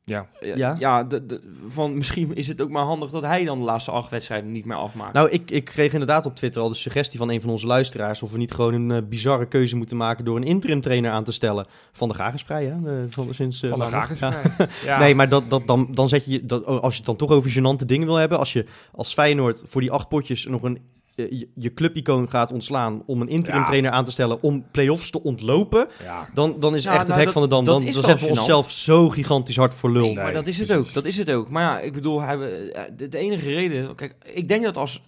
[0.05, 0.27] Ja.
[0.41, 1.03] ja, Ja?
[1.03, 4.09] de, de- van misschien is het ook maar handig dat hij dan de laatste acht
[4.09, 5.13] wedstrijden niet meer afmaakt.
[5.13, 8.21] Nou, ik, ik kreeg inderdaad op Twitter al de suggestie van een van onze luisteraars
[8.23, 11.23] of we niet gewoon een eh, bizarre keuze moeten maken door een interim trainer aan
[11.23, 11.65] te stellen.
[11.91, 12.71] Van de Graag is vrij, hè?
[13.01, 13.85] eh, van, sinds, eh, Van de.
[13.85, 14.31] Graag is Ja.
[14.31, 14.67] vrij.
[14.85, 14.99] Ja.
[14.99, 17.51] Nee, maar dat, dat, dan, dan zet je, dat, als je het dan toch over
[17.51, 20.79] gênante dingen wil hebben, als je als Feyenoord voor die acht potjes nog een
[21.15, 23.65] je, je clubicoon gaat ontslaan om een interim Ja.
[23.65, 26.27] trainer aan te stellen om play-offs te ontlopen, Ja.
[26.33, 27.63] dan, dan is Ja, echt het nou, hek dat- van de dam.
[27.65, 30.05] dat Dan, is dan zetten we onszelf zo gigantisch hard voor lul.
[30.05, 30.87] Nee, maar Nee, dat is het precies.
[30.87, 30.93] ook.
[30.93, 31.49] Dat is het ook.
[31.49, 32.37] Maar ja, ik bedoel, hij,
[32.71, 33.95] eh, de, de enige reden...
[33.95, 35.03] Kijk, ik denk dat als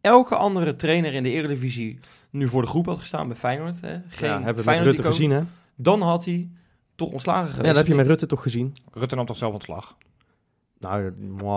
[0.00, 1.98] elke andere trainer in de Eredivisie
[2.30, 5.02] nu voor de groep had gestaan bij Feyenoord, hè, geen ja, hebben we met Rutte
[5.02, 5.40] gezien, hè?
[5.76, 6.48] dan had hij
[6.94, 7.60] toch ontslagen geweest.
[7.60, 8.06] Ja, dat heb je met?
[8.06, 8.76] Rutte toch gezien?
[8.92, 9.96] Rutte nam toch zelf ontslag?
[10.80, 11.12] Nou.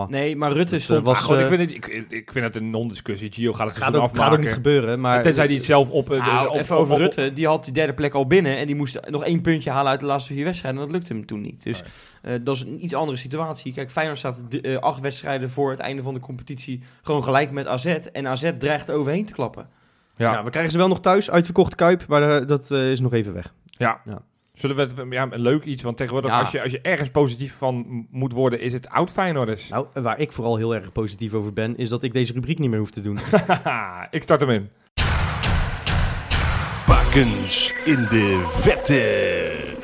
[0.09, 0.99] Nee, maar Rutte Dat, stond...
[0.99, 3.31] eh, was, Ah, goed, ik, eh, vind het, ik, ik vind het een non-discussie.
[3.31, 4.53] Gio gaat het gaat, seizoen ook, gaat ook niet afmaken.
[4.55, 5.21] gebeuren, maar...
[5.21, 6.11] Tenzij hij het zelf op...
[6.11, 7.31] eh, de- Nou, op- even over op- Rutte.
[7.33, 9.99] Die had die derde plek al binnen en die moest nog één puntje halen uit
[9.99, 10.81] de laatste vier wedstrijden.
[10.81, 11.63] En dat lukte hem toen niet.
[11.63, 11.83] Dus
[12.21, 13.73] eh, dat is een iets andere situatie.
[13.73, 17.67] Kijk, Feyenoord staat eh, acht wedstrijden voor het einde van de competitie gewoon gelijk met
[17.67, 17.85] AZ.
[17.85, 19.67] En AZ dreigt overheen te klappen.
[20.15, 20.31] Ja.
[20.31, 23.13] Ja, we krijgen ze wel nog thuis, uitverkochte Kuip, maar eh, dat eh, is nog
[23.13, 23.53] even weg.
[23.65, 24.01] Ja.
[24.05, 24.21] Ja.
[24.53, 24.93] Zullen we het...
[25.09, 25.81] Ja, een leuk iets.
[25.83, 26.39] Want tegenwoordig, Ja.
[26.39, 29.69] als, je, als je ergens positief van moet worden, is het oud Feyenoorders.
[29.69, 32.69] Nou, waar ik vooral heel erg positief over ben, is dat ik deze rubriek niet
[32.69, 33.17] meer hoef te doen.
[33.17, 34.69] Haha, ik start hem in.
[36.87, 39.75] Bakens in de vette.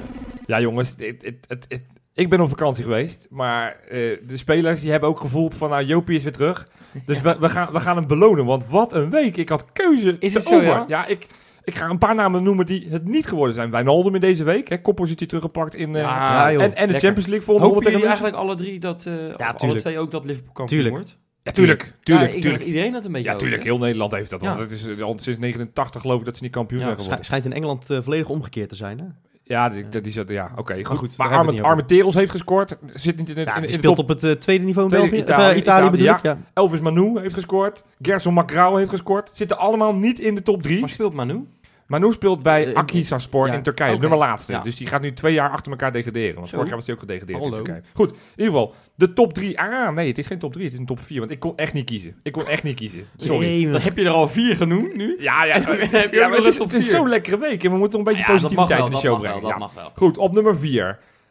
[0.46, 0.90] Ja, jongens.
[0.98, 1.82] Het, het, het, het-
[2.14, 5.84] Ik ben op vakantie geweest, maar eh, de spelers die hebben ook gevoeld van, nou,
[5.84, 6.68] Jopie is weer terug.
[7.06, 9.38] Dus we, we, gaan, we gaan hem belonen, want wat een week.
[9.38, 10.86] Ik had keuze Is te het zo, over.
[10.88, 11.06] ja?
[11.06, 11.28] ik,
[11.64, 13.72] ik ga een paar namen noemen die het niet geworden zijn.
[13.72, 15.96] Wijnaldum in deze week, hè, koppositie teruggepakt in...
[15.96, 16.64] eh, Ja, joh.
[16.64, 17.00] en, en de lekker.
[17.00, 19.80] Champions League volgende Hopen tegen eigenlijk alle drie dat, eh, of alle tuurlijk.
[19.80, 21.18] twee ook dat Liverpool kampioen wordt?
[21.44, 22.60] Ja, tuurlijk, tuurlijk, ja, tuurlijk.
[22.60, 23.64] dat iedereen dat een beetje Ja, tuurlijk.
[23.64, 24.42] Heel Nederland heeft dat.
[24.42, 24.48] Ja.
[24.48, 27.26] Want het is al sinds 89 geloof ik dat ze niet kampioen Ja, zijn geworden.
[27.26, 29.00] schijnt in Engeland eh, volledig omgekeerd te zijn.
[29.00, 29.06] Hè?
[29.50, 30.84] Ja, die, die, die, zat- ja oké.
[30.86, 30.98] goed.
[30.98, 31.62] goed, Maar Arme.
[31.64, 32.78] Arme Terels heeft gescoord.
[32.94, 34.04] Zit niet in, de- Ja, in, die in de speelt top.
[34.04, 35.24] op het eh, tweede niveau in Tweede België.
[35.24, 36.18] Of, Italië, eh, Italië, Italië, bedoel ja.
[36.18, 36.38] ik, ja.
[36.54, 37.84] Elvis Manu heeft gescoord.
[38.02, 39.30] Gerson Macrao heeft gescoord.
[39.34, 40.64] Zitten allemaal niet in de top?
[40.64, 40.80] 3.
[40.80, 41.48] Maar speelt Manu?
[41.90, 43.54] Manu speelt bij Eh, Akhisarspor ja.
[43.54, 44.00] in Turkije, Oké.
[44.02, 44.52] nummer laatste.
[44.52, 44.62] Ja.
[44.62, 46.36] Dus die gaat nu twee jaar achter elkaar degraderen.
[46.36, 46.54] Want Zo.
[46.54, 47.58] vorig jaar was hij ook gedegradeerd Hallo.
[47.58, 47.84] in Turkije.
[47.94, 49.60] Goed, in ieder geval, de top 3.
[49.60, 51.20] Ah, nee, het is geen top 3, het is een top 4.
[51.20, 52.16] Want ik kon echt niet kiezen.
[52.24, 53.08] Ik kon echt niet kiezen.
[53.18, 53.70] Sorry.
[53.72, 55.16] Dan heb je er al vier genoemd nu.
[55.20, 56.96] Ja, ja, heb je ja, het is, het is vier.
[56.96, 57.64] zo'n lekkere week.
[57.64, 59.42] En we moeten een beetje dat positiviteit wel, in de dat show wel, brengen.
[59.42, 59.58] dat Ja.
[59.58, 59.92] mag wel.
[59.96, 60.60] Goed, op nummer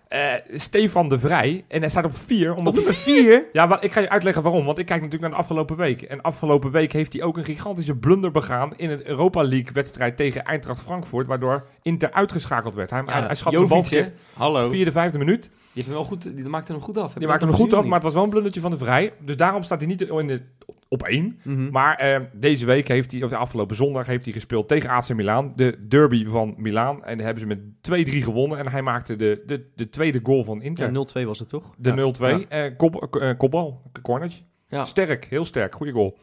[0.08, 0.42] 4.
[0.56, 1.64] Stefan de Vrij.
[1.68, 2.54] En hij staat op 4.
[2.54, 3.44] Omdat Op nummer 4?
[3.52, 4.64] Ja, wa- ik ga je uitleggen waarom.
[4.64, 6.02] Want ik kijk natuurlijk naar de afgelopen week.
[6.02, 10.16] En afgelopen week heeft hij ook een gigantische blunder begaan in het Europa League wedstrijd
[10.16, 11.26] tegen Eintracht Frankfurt.
[11.26, 12.90] Waardoor Inter uitgeschakeld werd.
[12.90, 13.84] Hij, hij, hij schat de bal.
[14.32, 14.68] Hallo.
[14.68, 15.50] Vierde, vijfde minuut.
[15.84, 17.12] Hem wel goed, die maakte hem goed af.
[17.12, 19.12] Die je maakte hem goed af, maar het was wel een blundertje van de Vrij.
[19.24, 20.42] Dus daarom staat hij niet in de,
[20.88, 21.40] op één.
[21.44, 21.70] Mhm.
[21.70, 25.14] Maar eh, deze week heeft hij, of de afgelopen zondag, heeft hij gespeeld tegen AC
[25.14, 25.52] Milan.
[25.56, 27.04] De derby van Milaan.
[27.04, 28.58] En daar hebben ze met 2-3 gewonnen.
[28.58, 30.92] En hij maakte de, de, de tweede goal van Inter.
[30.92, 31.74] Ja, 0-2 was het toch?
[31.76, 32.42] De Ja.
[32.44, 32.48] 0-2.
[32.48, 34.42] eh kop, eh, kopbal, cornertje.
[34.68, 34.84] Ja.
[34.84, 35.74] Sterk, heel sterk.
[35.74, 36.18] Goede goal.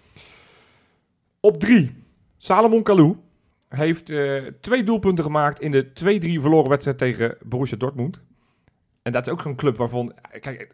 [1.40, 1.92] Op 3.
[2.38, 3.16] Salomon Kalou
[3.70, 8.22] heeft eh, twee doelpunten gemaakt in de 2-3 verloren wedstrijd tegen Borussia Dortmund.
[9.06, 10.14] En dat is ook zo'n club waarvan...
[10.40, 10.68] Kijk,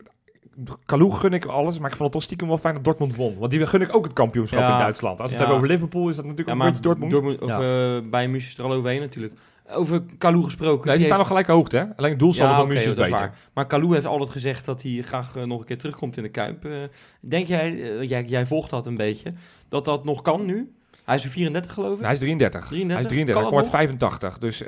[0.86, 3.38] Kalou gun ik alles, maar ik vond het toch stiekem wel fijn dat Dortmund won.
[3.40, 4.72] Want die gun ik ook het kampioenschap Ja.
[4.72, 5.20] in Duitsland.
[5.20, 7.42] Als we het hebben over Liverpool, is dat natuurlijk Ja, ook een beetje Dortmund.
[7.42, 9.34] of eh bij München is er al overheen natuurlijk.
[9.72, 10.86] Over Kalou gesproken.
[10.88, 11.96] Nee, ze die staan nog heeft- gelijk hoogte, hè?
[11.96, 13.28] Alleen het doelsaldo van oké, München is dat is beter.
[13.28, 13.38] waar.
[13.54, 16.30] Maar Kalou heeft altijd gezegd dat hij graag eh, nog een keer terugkomt in de
[16.30, 16.66] Kuip.
[16.66, 16.72] Eh,
[17.20, 17.76] denk jij,
[18.08, 19.34] jij, jij volgt dat een beetje,
[19.70, 20.72] dat dat nog kan nu?
[21.06, 21.98] Hij is er 34 geloof ik.
[21.98, 22.68] Nee, hij is 33.
[22.68, 22.96] 33?
[22.96, 23.34] Hij is 33.
[23.36, 24.38] Kan Hij wordt 85.
[24.38, 24.60] Dus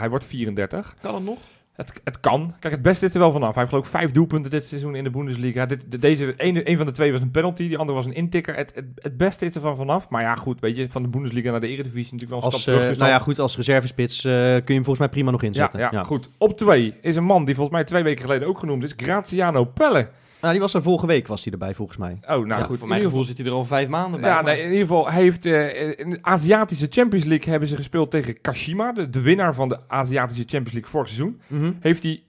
[0.00, 0.94] hij wordt 34.
[1.00, 1.38] Kan het nog?
[1.78, 2.54] Het, het kan.
[2.60, 3.48] Kijk, het beste is er wel vanaf.
[3.54, 5.66] Hij heeft geloof ik vijf doelpunten dit seizoen in de Bundesliga.
[5.66, 8.14] Dit, de- deze, een, een van de twee was een penalty, die andere was een
[8.14, 8.56] intikker.
[8.56, 10.08] Het, het, het beste is er van vanaf.
[10.08, 12.60] Maar ja, goed, weet je, van de Bundesliga naar de Eredivisie natuurlijk wel een Als,
[12.62, 12.88] stap terug.
[12.88, 15.40] Dus nou dan- ja, goed, als reservespits eh, kun je hem volgens mij prima nog
[15.40, 15.80] ja, inzetten.
[15.80, 16.30] ja, goed.
[16.38, 18.92] Op twee is een man die volgens mij twee weken geleden ook genoemd is.
[18.96, 20.08] Graziano Pelle.
[20.40, 22.18] Nou, die was er vorige week was hij erbij volgens mij.
[22.22, 22.78] Oh, nou Ja, goed.
[22.78, 24.30] voor mijn gevoel zit hij er al vijf maanden bij.
[24.30, 27.76] Ja, nee, in ieder geval hij heeft eh, in de Aziatische Champions League hebben ze
[27.76, 31.40] gespeeld tegen Kashima, de, de winnaar van de Aziatische Champions League vorig seizoen.
[31.80, 32.22] Heeft hij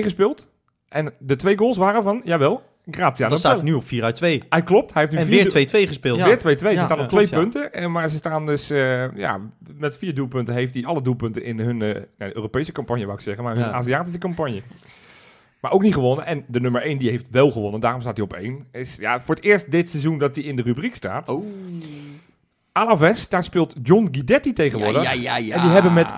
[0.00, 0.48] 2-2 gespeeld.
[0.88, 4.14] En de twee goals waren van, jawel, Graziano Dan staat hij nu op 4 uit
[4.14, 4.42] 2.
[4.48, 6.18] Hij klopt, hij heeft nu En vier weer doel- 2-2 gespeeld.
[6.18, 6.24] Ja.
[6.26, 6.40] Weer 2-2.
[6.40, 7.38] Ze staan ja, op twee klopt, ja.
[7.38, 7.72] punten.
[7.72, 9.40] En, maar ze staan dus eh, ja,
[9.74, 10.54] met vier doelpunten.
[10.54, 13.44] Heeft hij alle doelpunten in hun eh, Europese campagne, wou ik zeggen.
[13.44, 13.70] Maar hun Ja.
[13.72, 14.62] Aziatische campagne.
[15.64, 16.26] Maar ook niet gewonnen.
[16.26, 17.80] En de nummer 1 die heeft wel gewonnen.
[17.80, 18.66] Daarom staat hij op 1.
[18.72, 21.28] Is ja, voor het eerst dit seizoen dat hij in de rubriek staat.
[21.28, 21.44] Oh.
[22.72, 25.02] Alaves, daar speelt John Guidetti tegenwoordig.
[25.02, 25.54] Ja, ja, ja, ja.
[25.54, 26.10] En die hebben met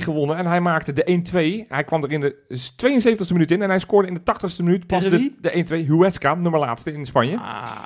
[0.00, 0.36] 1-3 gewonnen.
[0.36, 1.68] En hij maakte de 1-2.
[1.68, 3.62] Hij kwam er in de 72e minuut in.
[3.62, 5.86] En hij scoorde in de 80e minuut pas de, de 1-2.
[5.86, 7.36] Huesca, nummer laatste in Spanje.
[7.36, 7.76] Ah.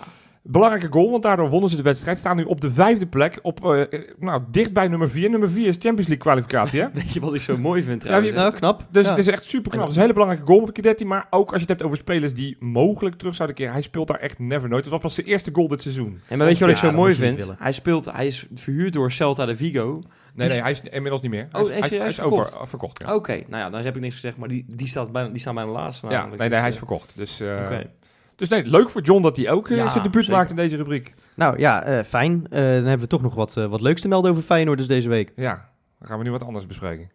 [0.48, 2.18] Belangrijke goal, want daardoor wonnen ze de wedstrijd.
[2.18, 3.38] Staan nu op de vijfde plek.
[3.42, 5.30] Op, eh, eh, nou, dicht bij nummer 4.
[5.30, 6.80] Nummer 4 is Champions League kwalificatie.
[6.80, 6.86] Hè?
[6.94, 8.34] Weet je wat ik zo mooi vind Ja, trouwens?
[8.36, 8.82] Nou, knap.
[8.90, 9.10] Dus Ja.
[9.10, 9.80] het is echt super knap.
[9.82, 11.04] Het is een hele belangrijke goal voor Kidetti.
[11.04, 13.72] Maar ook als je het hebt over spelers die mogelijk terug zouden keren.
[13.72, 14.82] Hij speelt daar echt never nooit.
[14.82, 16.20] Het was pas zijn eerste goal dit seizoen.
[16.28, 17.52] En maar weet je wat ik zo mooi vind?
[17.58, 20.02] Hij speelt, hij is verhuurd door Celta de Vigo.
[20.34, 21.48] Nee, nee, hij is inmiddels niet meer.
[21.52, 22.62] Hij Oh, is, is hij- hij hij is is over, verkocht?
[22.62, 23.02] uh, verkocht.
[23.06, 25.40] Ja, Oké, nou ja, dan heb ik niks gezegd, maar die, die, staat bijna, die
[25.40, 26.02] staan bijna laatst.
[26.02, 26.30] ja namelijk.
[26.30, 27.12] nee, nee, Dus, hij is eh, verkocht.
[27.16, 27.90] Dus, eh, Oké.
[28.36, 30.38] Dus nee, leuk voor John dat hij ook eh, Ja, zijn debuut zeker.
[30.38, 31.14] maakt in deze rubriek.
[31.34, 32.46] Nou ja, eh, fijn.
[32.50, 35.08] Eh, dan hebben we toch nog wat, wat leuks te melden over Feyenoord dus deze
[35.08, 35.32] week.
[35.36, 35.68] Ja,
[35.98, 37.10] dan gaan we nu wat anders bespreken.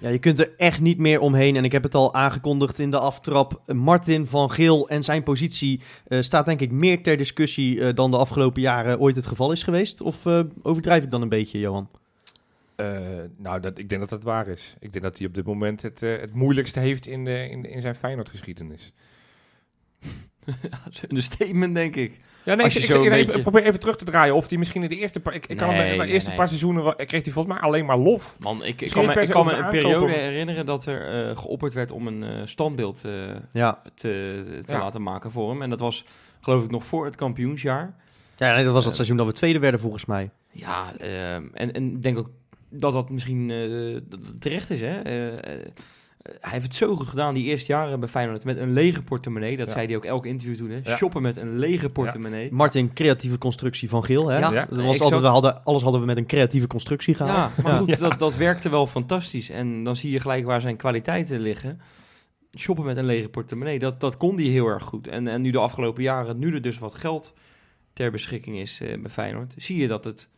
[0.00, 1.56] Ja, je kunt er echt niet meer omheen.
[1.56, 3.62] En ik heb het al aangekondigd in de aftrap.
[3.66, 8.16] Martin van Geel en zijn positie eh, staat denk ik meer ter discussie dan de
[8.16, 10.00] afgelopen jaren ooit het geval is geweest.
[10.00, 10.26] Of
[10.62, 11.88] overdrijf ik dan een beetje, Johan?
[12.78, 12.98] Eh,
[13.36, 14.74] nou, dat, ik denk dat dat waar is.
[14.80, 17.64] Ik denk dat hij op dit moment het, eh, het moeilijkste heeft in, de, in,
[17.64, 18.92] in zijn Feyenoord-geschiedenis.
[21.08, 22.16] Een statement, denk ik.
[22.44, 24.04] Ja, nee, Als ik, je ik, zo ik- een ik beetje- probeer even terug te
[24.04, 24.34] draaien.
[24.34, 25.34] Of hij misschien in de eerste paar...
[25.34, 26.38] Ik, ik kan hem Nee, in de nee, eerste nee.
[26.38, 26.82] paar seizoenen...
[26.84, 28.36] wel- kreeg hij volgens mij alleen maar lof.
[28.40, 31.74] Man, ik, kan me, ik kan me een de periode herinneren dat er eh, geopperd
[31.74, 33.12] werd om een eh, standbeeld eh,
[33.52, 34.78] Ja, te, te Ja.
[34.78, 35.62] laten maken voor hem.
[35.62, 36.04] En dat was,
[36.40, 37.94] geloof ik, nog voor het kampioensjaar.
[38.36, 40.30] ja nee, dat was het Eh, seizoen dat we tweede werden volgens mij.
[40.52, 42.30] Ja, ehm, en, en ik denk ook
[42.70, 43.96] dat dat misschien eh,
[44.38, 44.80] terecht is.
[44.80, 45.00] Hè?
[45.00, 45.66] Eh, eh,
[46.22, 49.56] hij heeft het zo goed gedaan die eerste jaren bij Feyenoord met een lege portemonnee.
[49.56, 49.72] Dat Ja.
[49.72, 50.70] zei hij ook elk interview toen.
[50.70, 50.80] Hè?
[50.84, 50.96] Ja.
[50.96, 52.52] Shoppen met een lege portemonnee.
[52.52, 54.28] Martin, creatieve constructie van Geel.
[54.28, 54.38] Hè?
[54.38, 54.66] Ja, Ja.
[54.70, 55.00] Dat was exact.
[55.00, 57.52] altijd, we hadden, alles hadden we met een creatieve constructie gehaald.
[57.56, 59.50] Ja, maar goed, Dat, dat werkte wel fantastisch.
[59.50, 61.80] En dan zie je gelijk waar zijn kwaliteiten liggen.
[62.58, 65.06] Shoppen met een lege portemonnee, dat, dat kon hij heel erg goed.
[65.08, 67.34] En, en nu de afgelopen jaren, nu er dus wat geld
[67.92, 70.28] ter beschikking is eh, bij Feyenoord, zie je dat het...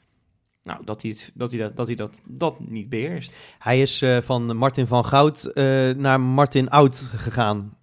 [0.62, 3.34] Nou, dat hij, het, dat, hij dat, dat, hij dat, dat niet beheerst.
[3.58, 7.76] Hij is eh, van Martin van Goud eh, naar Martin Oud gegaan.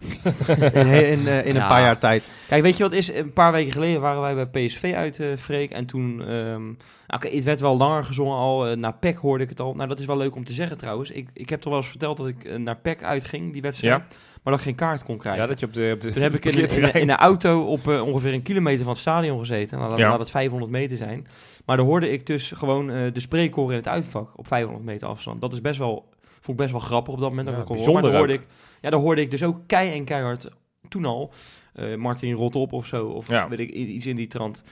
[0.47, 1.67] in eh, in een Ja.
[1.67, 2.27] paar jaar tijd.
[2.47, 3.11] Kijk, weet je wat is?
[3.13, 5.71] Een paar weken geleden waren wij bij PSV uit, eh Freek.
[5.71, 6.21] En toen...
[6.21, 6.75] ehm, nou,
[7.07, 8.75] oké, het werd wel langer gezongen al.
[8.75, 9.73] naar PEC hoorde ik het al.
[9.73, 11.11] Nou, dat is wel leuk om te zeggen trouwens.
[11.11, 14.07] Ik, ik heb toch wel eens verteld dat ik naar PEC uitging, die wedstrijd.
[14.47, 15.41] Maar dat ik geen kaart kon krijgen.
[15.41, 17.15] Ja, dat je op de, op de Toen heb ik in, in, parkeerterrein- in een
[17.17, 19.79] auto op eh, ongeveer een kilometer van het stadion gezeten.
[19.79, 20.09] Nou, Ja.
[20.09, 21.27] laat het 500 meter zijn.
[21.65, 25.07] Maar dan hoorde ik dus gewoon eh, de spreekkoren in het uitvak op 500 meter
[25.07, 25.41] afstand.
[25.41, 27.47] Dat is best wel, vond ik best wel grappig op dat moment.
[27.47, 28.01] Dat Ja, ik dat kon horen.
[28.03, 30.49] Maar dan bijzonder hoorde, ik, ja, dan hoorde ik dus ook kei en keihard
[30.89, 31.31] toen al.
[31.73, 33.05] eh, Martin rot op of zo.
[33.05, 33.47] Of Ja.
[33.49, 34.63] weet ik, iets in die trant.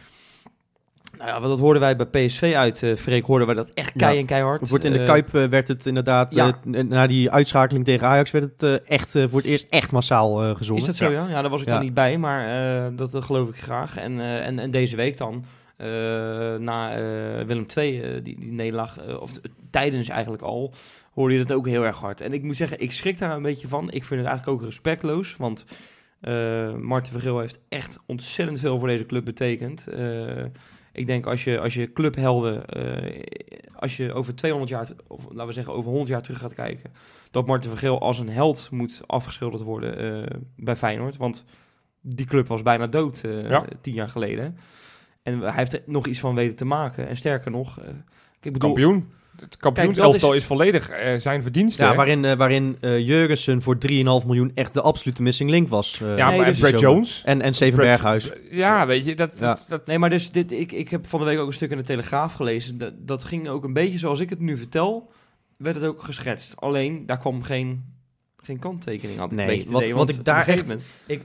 [1.18, 2.84] Nou ja, dat hoorden wij bij PSV uit.
[2.84, 4.20] eh Freek hoorden wij dat echt kei Ja.
[4.20, 4.60] en keihard.
[4.60, 6.60] Het wordt in de Eh, Kuip eh, werd het inderdaad, ja.
[6.64, 10.82] na die uitschakeling tegen Ajax, werd het echt voor het eerst echt massaal gezongen.
[10.82, 11.28] Is dat zo, ja?
[11.30, 13.98] Ja, daar was ik dan niet bij, maar dat, geloof ik graag.
[13.98, 15.44] En, en, en deze week dan,
[16.60, 16.96] na
[17.46, 19.32] Willem II, die, die nederlaag, of
[19.70, 20.74] tijdens eigenlijk al,
[21.14, 22.22] hoorde je dat ook heel erg hard.
[22.22, 23.84] En ik moet zeggen, ik schrik daar een beetje van.
[23.92, 25.66] Ik vind het eigenlijk ook respectloos, want
[26.22, 29.88] eh Marten Vergeel heeft echt ontzettend veel voor deze club betekend.
[30.96, 33.24] Ik denk als je, als je clubhelden, eh,
[33.76, 36.92] als je over 200 jaar, of laten we zeggen over 100 jaar terug gaat kijken,
[37.32, 41.18] dat Marten Vergeel als een held moet afgeschilderd worden eh, bij Feyenoord.
[41.18, 41.46] Want
[42.02, 43.66] die club was bijna dood eh, Ja.
[43.82, 44.58] tien jaar geleden.
[45.24, 47.08] En hij heeft er nog iets van weten te maken.
[47.08, 47.80] En sterker nog,
[48.42, 49.12] ik bedoel, kampioen.
[49.40, 50.44] Het kampioenselftal is...
[50.46, 51.84] volledig eh, zijn verdienste.
[51.84, 51.96] Ja, hè?
[51.96, 53.94] waarin, eh, waarin eh, Jurgensen voor 3,5
[54.26, 56.00] miljoen echt de absolute missing link was.
[56.02, 56.80] eh, ja, Nee, maar dus- Brad.
[56.80, 57.22] Jones.
[57.26, 58.30] En, en Steven Brad- Berghuis.
[58.52, 59.32] Ja, weet je, dat...
[59.40, 59.54] Ja.
[59.54, 61.72] dat, dat Nee, maar dus dit, ik, ik heb van de week ook een stuk
[61.72, 62.78] in de Telegraaf gelezen.
[62.78, 65.12] Dat, dat ging ook een beetje zoals ik het nu vertel,
[65.58, 66.54] werd het ook geschetst.
[66.62, 67.84] Alleen, daar kwam geen,
[68.38, 69.30] geen kanttekening aan.
[69.36, 71.22] Nee, wat- wat ik daar echt- Ik,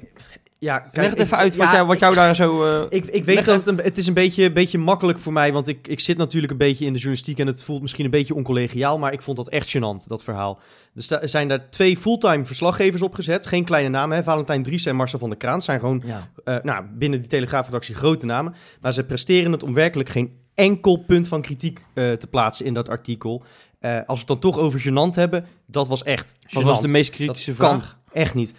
[0.61, 2.65] ja, kijk, Leg het ik- even uit wat, ja, jou, wat jou daar zo...
[2.83, 5.53] eh, Ik, ik weet dat het, een, het is een beetje, beetje makkelijk voor mij,
[5.53, 8.11] want ik, ik zit natuurlijk een beetje in de journalistiek en het voelt misschien een
[8.11, 10.59] beetje oncollegiaal, maar ik vond dat echt gênant, dat verhaal.
[10.95, 14.23] Er sta- zijn daar twee fulltime verslaggevers opgezet, geen kleine namen, hè?
[14.23, 16.29] Valentijn Dries en Marcel van der Kraan zijn gewoon ja.
[16.45, 20.97] eh, nou, binnen die Telegraafredactie grote namen, maar ze presteren het om werkelijk geen enkel
[20.97, 23.43] punt van kritiek eh, te plaatsen in dat artikel.
[23.81, 26.83] Als we het dan toch over gênant hebben, dat was echt Wat was gênant.
[26.83, 27.99] de meest kritische Dat kan vraag?
[28.13, 28.55] Echt niet.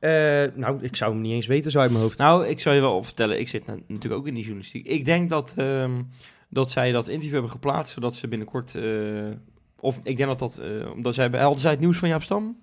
[0.00, 2.18] Eh, nou, ik zou hem niet eens weten zo uit mijn hoofd.
[2.18, 4.86] Nou, ik zal je wel vertellen, ik zit na- natuurlijk ook in die journalistiek.
[4.86, 6.02] Ik denk dat, ehm,
[6.48, 8.74] dat zij dat interview hebben geplaatst, zodat ze binnenkort...
[8.74, 8.82] eh,
[9.80, 10.58] of ik denk dat dat...
[10.58, 11.40] eh, omdat zij hebben...
[11.42, 12.56] Hadden zij het nieuws van Jaap Stam?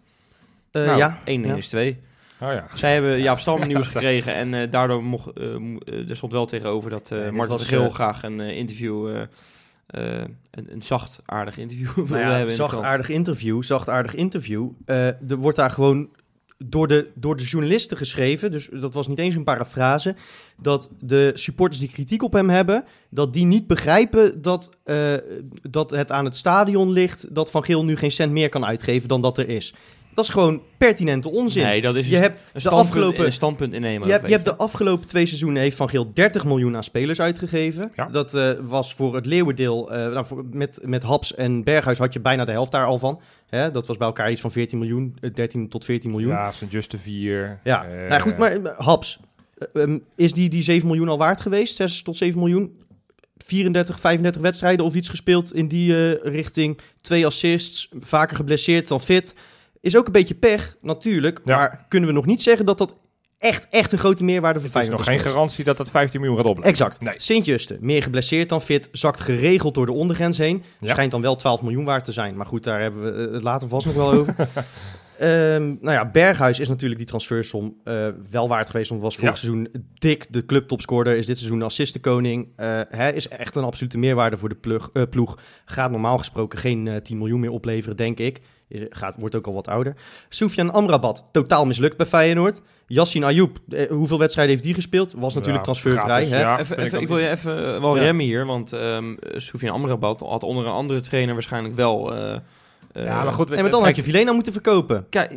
[0.71, 1.19] Eh, nou, ja.
[1.25, 1.55] 1 ja.
[1.55, 1.99] is 2.
[2.39, 2.67] Oh ja.
[2.73, 5.39] Zij hebben Jaap Stam nieuws gekregen en eh, daardoor mocht...
[5.59, 9.07] mo- er stond wel tegenover dat eh Nee, dit Martin Vergeel eh, graag een interview...
[9.09, 9.21] eh,
[9.87, 12.71] eh, een, een zacht, aardig interview wilde Nou ja, hebben in de krant.
[12.71, 14.69] zachtaardig interview, zachtaardig interview.
[14.85, 16.09] Eh, er wordt daar gewoon
[16.69, 20.15] door de, door de journalisten geschreven, dus dat was niet eens een parafrase,
[20.61, 25.13] dat de supporters die kritiek op hem hebben, dat die niet begrijpen dat, eh,
[25.69, 29.07] dat het aan het stadion ligt dat Van Geel nu geen cent meer kan uitgeven
[29.07, 29.73] dan dat er is.
[30.15, 31.63] Dat is gewoon pertinente onzin.
[31.63, 34.07] Nee, dat is je een, hebt een de afgelopen een standpunt innemen.
[34.07, 37.21] je hebt, je hebt de afgelopen twee seizoenen heeft Van Geel 30 miljoen aan spelers
[37.21, 37.91] uitgegeven.
[37.95, 38.05] Ja.
[38.05, 42.13] Dat eh, was voor het Leeuwendeel, eh, nou, voor, met, met Haps en Berghuis had
[42.13, 43.21] je bijna de helft daar al van.
[43.47, 46.31] Hè, dat was bij elkaar iets van 14 miljoen, eh, 13 tot 14 miljoen.
[46.31, 46.65] Ja, Ja, St.
[46.69, 47.59] Juste 4.
[48.09, 49.19] nou goed, maar eh, Haps,
[49.57, 51.75] eh, ehm, is die, die 7 miljoen al waard geweest?
[51.75, 52.83] 6 tot 7 miljoen?
[53.37, 56.79] 34, 35 wedstrijden of iets gespeeld in die eh, richting.
[57.01, 59.35] Twee assists, vaker geblesseerd dan fit.
[59.85, 61.41] Is ook een beetje pech, natuurlijk.
[61.43, 61.57] Ja.
[61.57, 62.95] Maar kunnen we nog niet zeggen dat dat
[63.37, 66.19] echt, echt een grote meerwaarde voor Het is Feyenoord nog geen garantie dat dat 15
[66.19, 66.73] miljoen gaat opleveren.
[66.73, 67.01] Exact.
[67.01, 67.13] Nee.
[67.17, 70.63] Sint-Juste, meer geblesseerd dan fit, zakt geregeld door de ondergrens heen.
[70.79, 70.91] Ja.
[70.91, 72.35] Schijnt dan wel 12 miljoen waard te zijn.
[72.35, 74.35] Maar goed, daar hebben we eh, het later vast nog wel over.
[75.19, 78.89] Ehm, nou ja, Berghuis is natuurlijk die transfersom eh, wel waard geweest.
[78.89, 79.35] Want was vorig Ja.
[79.35, 81.15] seizoen dik de clubtopscorer.
[81.15, 82.47] Is dit seizoen de assistenkoning.
[82.55, 85.37] Eh hij is echt een absolute meerwaarde voor de plug, ploeg.
[85.65, 88.41] Gaat normaal gesproken geen eh, 10 miljoen meer opleveren, denk ik.
[88.69, 89.95] Gaat, wordt ook al wat ouder.
[90.29, 92.61] Soufiane Amrabat, totaal mislukt bij Feyenoord.
[92.87, 95.13] Yassin Ayoub, eh, hoeveel wedstrijden heeft die gespeeld?
[95.17, 96.03] Was natuurlijk Ja, transfervrij.
[96.03, 96.39] gratis, hè?
[96.39, 98.01] ja, Even, vind even, ook ik wil je even eh, wel Ja.
[98.01, 102.13] remmen hier, want um, Soufiane Amrabat had onder een andere trainer waarschijnlijk wel...
[102.15, 102.33] eh,
[102.91, 103.51] eh, Ja, maar goed.
[103.51, 105.05] En maar dan had je Vilena moeten verkopen.
[105.09, 105.35] Kijk,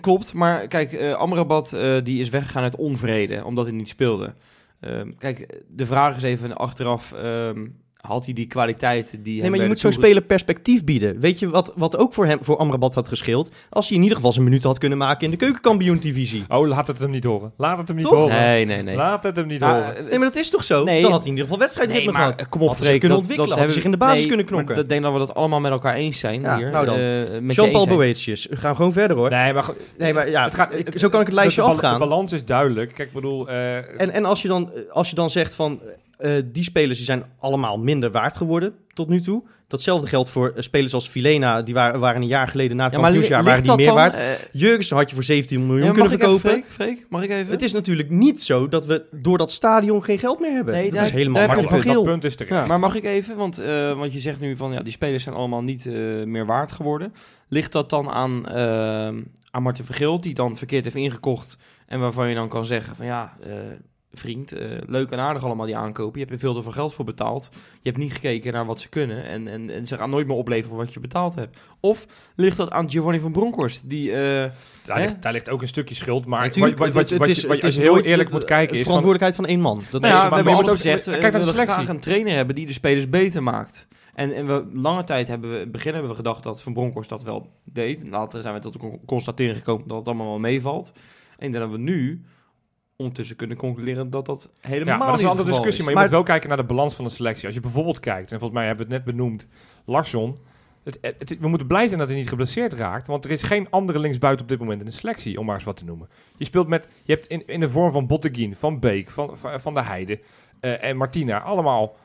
[0.00, 4.34] klopt, maar kijk, Amrabat eh, die is weggegaan uit onvrede, omdat hij niet speelde.
[4.80, 7.66] Ehm, kijk, de vraag is even achteraf, ehm,
[8.08, 11.20] had hij die kwaliteit die Nee, maar je moet zo'n speler perspectief bieden.
[11.20, 13.50] Weet je wat, wat ook voor hem, voor Amrabat had gescheeld?
[13.70, 16.44] Als hij in ieder geval zijn minuut had kunnen maken in de keukenkampioen-divisie.
[16.48, 17.52] Oh, laat het hem niet horen.
[17.56, 18.14] Laat het hem niet Toch?
[18.14, 18.36] horen.
[18.36, 18.96] Nee, nee, nee.
[18.96, 19.96] Laat het hem niet Nou, horen.
[19.96, 20.84] eh, Nee, maar dat is toch zo?
[20.84, 21.02] Nee.
[21.02, 22.48] Dan had hij in ieder geval wedstrijdritme Nee, maar gehad.
[22.48, 23.00] kom op, Had hij Freek.
[23.00, 24.74] kunnen dat- ontwikkelen, dat had hij hebben- zich in de basis nee, kunnen knokken.
[24.74, 26.70] dat- Ik denk dat we dat allemaal met elkaar eens zijn Ja, hier.
[26.70, 26.94] nou dan.
[26.96, 27.02] Eh,
[27.40, 27.96] met je Jean-Paul zijn.
[27.96, 28.46] Boetius.
[28.46, 29.30] We gaan gewoon verder hoor.
[29.30, 31.92] Nee, maar, Nee, maar ja, het gaat, ik- zo kan ik het lijstje de, afgaan.
[31.92, 32.94] De balans is duidelijk.
[32.94, 33.48] Kijk, ik bedoel...
[33.48, 35.80] eh, En, en als, je dan, als je dan zegt van
[36.22, 39.42] eh, die spelers die zijn allemaal minder waard geworden tot nu toe.
[39.68, 41.62] Datzelfde geldt voor eh, spelers als Filena.
[41.62, 43.94] Die waren, waren een jaar geleden na het Ja, kampioensjaar waren die dat meer dan,
[43.94, 44.14] waard.
[44.14, 46.64] eh, Jurgensen had je voor 17 miljoen ja, mag kunnen ik even, verkopen.
[46.70, 46.88] Freek?
[46.88, 47.52] Freek, mag ik even?
[47.52, 50.74] Het is natuurlijk niet zo dat we door dat stadion geen geld meer hebben.
[50.74, 52.02] Nee, dat daar- is helemaal Martin je van dat Geel.
[52.02, 52.54] punt is terecht.
[52.60, 52.66] Ja.
[52.66, 55.34] Maar mag ik even, want, eh, want je zegt nu van ja, die spelers zijn
[55.34, 55.92] allemaal niet eh,
[56.24, 57.12] meer waard geworden.
[57.48, 58.48] Ligt dat dan aan,
[59.50, 61.56] aan Martin Vergeel, die dan verkeerd heeft ingekocht
[61.86, 63.50] en waarvan je dan kan zeggen van ja, eh,
[64.14, 66.12] vriend, eh, leuk en aardig allemaal die aankopen.
[66.20, 67.48] Je hebt er veel te veel geld voor betaald.
[67.52, 70.36] Je hebt niet gekeken naar wat ze kunnen en, en, en ze gaan nooit meer
[70.36, 71.58] opleveren wat je betaald hebt.
[71.80, 74.10] Of ligt dat aan Giovanni van Bronckhorst, die...
[74.12, 74.18] eh,
[74.84, 75.02] Daar, Hè?
[75.02, 76.26] ligt, daar ligt ook een stukje schuld.
[76.26, 77.86] Maar Natuurlijk, wat, wat, wat, het- wat het je- is- wat je- als je is
[77.86, 79.82] heel eerlijk moet kijken is verantwoordelijkheid van één man.
[79.90, 81.52] Dat Nou is, ja, maar we hebben altijd ook- gezegd, eh, kijk naar we de
[81.66, 83.88] graag een trainer hebben die de spelers beter maakt.
[84.14, 86.72] En, en we, lange tijd hebben we, in het begin hebben we gedacht dat Van
[86.72, 88.04] Bronckhorst dat wel deed.
[88.10, 90.92] Later zijn we tot de con- constatering gekomen dat het allemaal wel meevalt.
[91.38, 92.22] En denk dat we nu
[93.02, 95.84] ondertussen kunnen concluderen dat dat helemaal Ja, maar dat is een andere discussie.
[95.84, 97.46] Maar je moet wel kijken naar de balans van de selectie.
[97.46, 99.46] Als je bijvoorbeeld kijkt, en volgens mij hebben we het net benoemd,
[99.84, 100.38] Larsson.
[100.84, 103.06] Het, het- we moeten blij zijn dat hij niet geblesseerd raakt.
[103.06, 105.64] Want er is geen andere linksbuiten op dit moment in de selectie, om maar eens
[105.64, 106.08] wat te noemen.
[106.36, 109.60] Je speelt met, je hebt in, in de vorm van Botteguin, van Beek, van, van,
[109.60, 110.20] van de Heide
[110.60, 111.96] eh, en Martina, allemaal...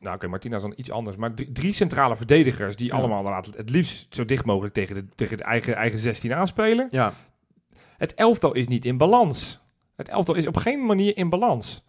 [0.00, 1.16] Nou oké, Martina is dan iets anders.
[1.16, 2.94] Maar drie, drie centrale verdedigers die Ja.
[2.96, 6.88] allemaal het liefst zo dicht mogelijk tegen de, tegen de eigen, eigen 16 aanspelen.
[6.90, 7.12] ja.
[7.96, 9.60] Het elftal is niet in balans.
[9.98, 11.84] Het elftal is op geen manier in balans.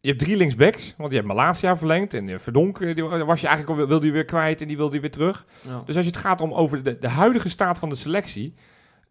[0.00, 2.14] Je hebt drie linksbacks, want je hebt Malasia verlengd.
[2.14, 4.94] En eh, Verdonk eh, die was je eigenlijk al, wilde weer kwijt en die wilde
[4.94, 5.46] je weer terug.
[5.60, 5.82] Ja.
[5.84, 8.54] Dus als je het gaat om over de, de huidige staat van de selectie...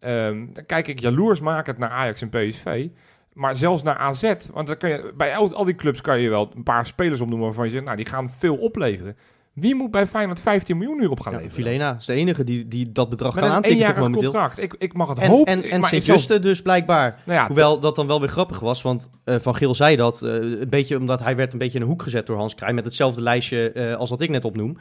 [0.00, 2.88] ehm, dan kijk ik jaloers makend naar Ajax en PSV.
[3.32, 4.34] Maar zelfs naar AZ.
[4.52, 7.20] Want dan kan je, bij al, al die clubs kan je wel een paar spelers
[7.20, 7.84] opnoemen waarvan je zegt...
[7.84, 9.16] nou, die gaan veel opleveren.
[9.54, 11.64] Wie moet bij Feyenoord 15 miljoen nu op gaan Ja, leveren?
[11.64, 14.30] Filena is de enige die, die dat bedrag Met kan een aantekenen op eenjarig momenteel.
[14.40, 14.58] contract.
[14.62, 15.52] Ik, ik mag het En, hopen.
[15.52, 17.20] en, en maar dus blijkbaar.
[17.26, 20.22] Nou ja, Hoewel dat dan wel weer grappig was, want eh, Van Geel zei dat
[20.22, 22.74] eh, een beetje omdat hij werd een beetje in een hoek gezet door Hans Kraaij
[22.74, 24.76] met hetzelfde lijstje eh, als wat ik net opnoem.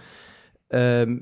[0.68, 1.16] Ehm,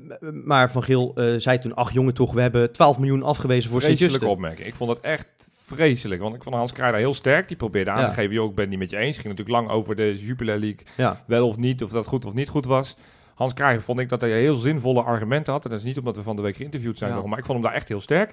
[0.44, 4.10] maar Van Geel zei toen, ach jongen toch, we hebben 12 miljoen afgewezen voor vreselijke
[4.10, 4.34] Sint-Juste.
[4.34, 4.66] opmerking.
[4.68, 6.20] Ik vond het echt vreselijk.
[6.22, 7.48] Want ik vond Hans Kraaij daar heel sterk.
[7.48, 8.08] Die probeerde aan Ja.
[8.08, 9.18] te geven, joh, ik ben het niet met je eens.
[9.18, 11.14] Ging natuurlijk lang over de Jupiler League.
[11.26, 12.96] Wel of niet, of dat goed of niet goed was.
[13.34, 15.64] Hans Kraaij vond ik dat hij heel zinvolle argumenten had.
[15.64, 17.16] En dat is niet omdat we van de week geïnterviewd zijn, Ja.
[17.16, 18.32] nog, maar ik vond hem daar echt heel sterk.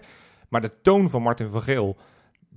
[0.49, 1.97] Maar de toon van Martin van Geel,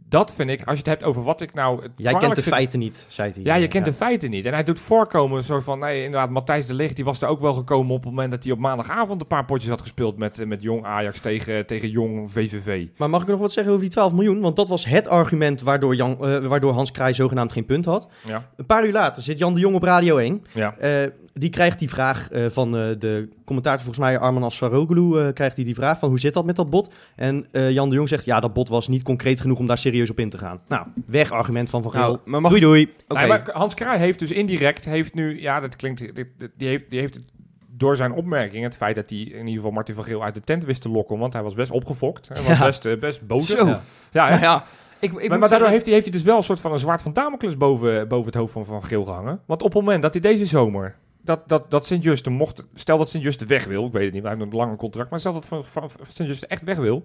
[0.09, 1.87] dat vind ik, als je het hebt over wat ik nou...
[1.97, 3.43] Jij kent de feiten niet, zei hij.
[3.43, 4.45] Ja, je kent de feiten niet.
[4.45, 7.41] En hij doet voorkomen zo van, nee, inderdaad, Matthijs de Ligt, die was er ook
[7.41, 10.39] wel gekomen op het moment dat hij op maandagavond een paar potjes had gespeeld met,
[10.39, 12.87] eh, met Jong Ajax tegen, tegen Jong VVV.
[12.97, 14.41] Maar mag ik nog wat zeggen over die 12 miljoen?
[14.41, 18.09] Want dat was het argument waardoor, Jan, eh, waardoor Hans Kraaij zogenaamd geen punt had.
[18.27, 20.45] Ja, Een paar uur later zit Jan de Jong op Radio 1.
[20.53, 20.77] ja.
[20.79, 25.33] Eh, die krijgt die vraag eh, van eh, de commentator, volgens mij Arman Asfaroglu, eh
[25.33, 26.92] krijgt hij die vraag van hoe zit dat met dat bot?
[27.16, 29.79] En eh, Jan de Jong zegt, ja, dat bot was niet concreet genoeg om daar
[29.79, 30.61] serieus op in te gaan.
[30.68, 32.03] Nou, weg argument van Van Geel.
[32.03, 32.92] Nou, maar mag doei doei.
[33.09, 33.18] Oké.
[33.21, 35.99] Nee, maar Hans Kraaij heeft dus indirect, heeft nu, ja, dat klinkt,
[36.57, 37.25] die heeft, die heeft het
[37.77, 40.40] door zijn opmerking, het feit dat hij in ieder geval Martin van Geel uit de
[40.40, 42.29] tent wist te lokken, want hij was best opgefokt.
[42.29, 42.64] Hij was Ja.
[42.64, 43.47] best, best boos.
[43.47, 43.66] Zo.
[43.66, 44.29] Ja, ja?
[44.29, 44.64] Nou ja,
[44.99, 46.79] ik, ik maar, daardoor zeggen- heeft hij, heeft hij dus wel een soort van een
[46.79, 49.40] zwaard van Damocles boven, boven het hoofd van Van Geel gehangen.
[49.47, 53.09] Want op het moment dat hij deze zomer, dat, dat, dat Sint-Juste mocht, stel dat
[53.09, 55.33] Sint-Juste weg wil, ik weet het niet, hij heeft nog een langer contract, maar stel
[55.33, 57.05] dat van, van, van Sint-Juste echt weg wil,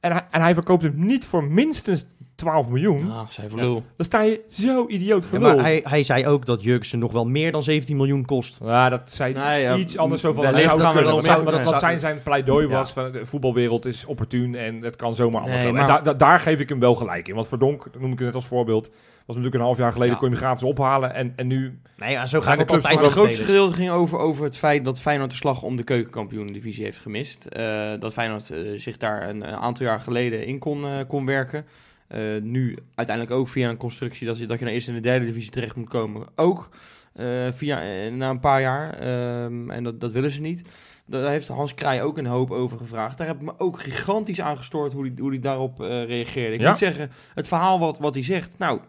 [0.00, 3.74] en hij, en hij verkoopt hem niet voor minstens 12 miljoen, Ah, voor lul.
[3.96, 5.64] dan sta je zo idioot Ja, voor maar lul.
[5.64, 8.58] hij, hij zei ook dat Jurgensen nog wel meer dan 17 miljoen kost.
[8.64, 10.42] Ja, dat zei Nee, ja, iets anders zo van.
[10.42, 11.78] wellicht dat zou gaan we kunnen, dat maar zo- wat, wat ja.
[11.78, 12.72] zijn, zijn pleidooi Ja.
[12.72, 15.86] was van de voetbalwereld is opportun en het kan zomaar anders Nee, lopen.
[15.86, 17.34] maar- En da- da- daar geef ik hem wel gelijk in.
[17.34, 18.90] Want Verdonk, dat noem ik het net als voorbeeld,
[19.36, 20.20] natuurlijk een half jaar geleden, Ja.
[20.20, 21.14] kon je hem gratis ophalen.
[21.14, 23.90] En, en nu, Nee, ja, zo gaat de het altijd Maar het grootste gedeelte ging
[23.90, 27.46] over, over het feit dat Feyenoord de slag om de keukenkampioen-divisie heeft gemist.
[27.46, 31.26] Eh, dat Feyenoord eh, zich daar een, eh, aantal jaar geleden in kon, eh, kon
[31.26, 31.66] werken.
[32.08, 35.00] Eh, nu uiteindelijk ook via een constructie dat je, dat je naar eerst in de
[35.00, 36.26] derde divisie terecht moet komen.
[36.36, 36.68] Ook
[37.14, 38.94] eh, via, na een paar jaar.
[38.94, 40.62] Ehm, en dat, dat willen ze niet.
[41.06, 43.18] Daar heeft Hans Kraaij ook een hoop over gevraagd.
[43.18, 46.54] Daar heb ik me ook gigantisch aan gestoord hoe hij hoe die daarop eh, reageerde.
[46.54, 46.68] Ik Ja.
[46.68, 48.80] moet zeggen, het verhaal wat, wat hij zegt, nou,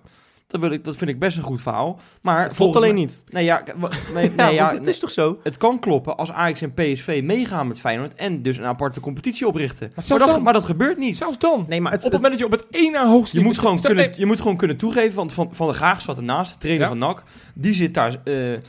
[0.51, 1.99] Dat, wil ik, dat vind ik best een goed verhaal.
[2.21, 3.19] Maar Het klopt alleen niet.
[3.29, 3.63] Nee, ja,
[4.13, 5.39] nee, Ja, nee, ja, want het is toch zo?
[5.43, 9.47] het kan kloppen als Ajax en PSV meegaan met Feyenoord en dus een aparte competitie
[9.47, 9.91] oprichten.
[9.95, 11.17] Maar, zelfs dat, dan- maar dat gebeurt niet.
[11.17, 11.65] Zelfs dan.
[11.67, 13.57] Nee, maar het, op het moment dat je op het één na hoogste Je moet,
[13.59, 16.17] gewoon Stel- kunnen, nee, je moet gewoon kunnen toegeven, want Van, van der Graag zat
[16.17, 16.89] ernaast, de trainer Ja.
[16.89, 17.23] van NAC.
[17.55, 18.61] Die zit daar eh, eh,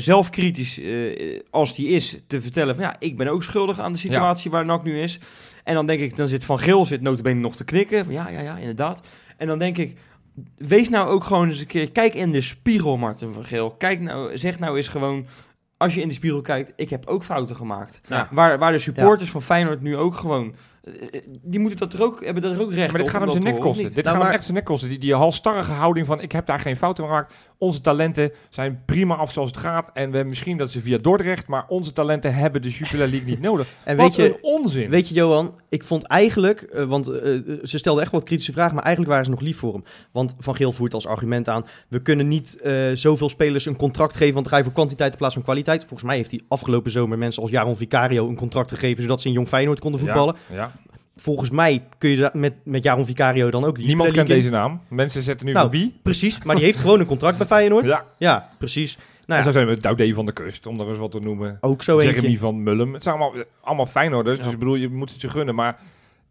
[0.00, 3.98] zelfkritisch, eh, als die is, te vertellen van ja, ik ben ook schuldig aan de
[3.98, 5.18] situatie waar NAC nu is.
[5.64, 8.04] En dan denk ik, dan zit Van Geel zit notabene nog te knikken.
[8.04, 9.00] Van, ja, ja, ja, inderdaad.
[9.36, 9.96] En dan denk ik,
[10.56, 13.70] wees nou ook gewoon eens een keer, kijk in de spiegel, Martin van Geel.
[13.70, 15.26] Kijk nou, zeg nou eens gewoon,
[15.76, 18.00] als je in de spiegel kijkt, ik heb ook fouten gemaakt.
[18.08, 18.28] Ja.
[18.30, 20.54] Waar, waar de supporters van Feyenoord nu ook gewoon,
[21.42, 23.28] die moeten dat er ook, hebben dat er ook recht maar dit op gaat om
[23.28, 23.84] hem zijn nek kosten.
[23.84, 24.88] Dit Nou, gaat hem maar- echt zijn nek kosten.
[24.88, 27.34] Die, die halstarrige houding van ik heb daar geen fouten gemaakt.
[27.58, 29.90] Onze talenten zijn prima af zoals het gaat.
[29.92, 31.46] En we hebben misschien dat ze via Dordrecht.
[31.46, 33.68] Maar onze talenten hebben de Jupiler League niet nodig.
[33.84, 34.90] en Wat weet je, een onzin.
[34.90, 38.52] Weet je, Johan, ik vond eigenlijk, eh, want eh, eh, ze stelde echt wat kritische
[38.52, 39.84] vragen, maar eigenlijk waren ze nog lief voor hem.
[40.12, 44.16] Want Van Geel voert als argument aan, we kunnen niet eh, zoveel spelers een contract
[44.16, 45.80] geven, want dan ga je voor kwantiteit in plaats van kwaliteit.
[45.80, 49.28] Volgens mij heeft hij afgelopen zomer mensen als Jaron Vicario een contract gegeven, zodat ze
[49.28, 50.36] in Jong Feyenoord konden voetballen.
[50.50, 50.72] Ja, ja.
[51.16, 53.76] Volgens mij kun je dat met, met Jaron Vicario dan ook...
[53.76, 54.80] die Niemand kent deze naam.
[54.88, 55.98] Mensen zetten nu Nou, van wie.
[56.02, 57.84] Precies, maar die heeft gewoon een contract bij Feyenoord.
[57.84, 58.48] Ja, Ja.
[58.58, 58.94] precies.
[58.96, 61.20] En Nou zo ja, zijn we Doudé van de Kust, om er eens wat te
[61.20, 61.58] noemen.
[61.60, 62.38] ook zo Jeremy eentje.
[62.38, 62.92] van Mullum.
[62.94, 64.38] Het zijn allemaal, allemaal Feyenoorders.
[64.38, 65.54] Dus ik bedoel, je moet het je gunnen.
[65.54, 65.78] Maar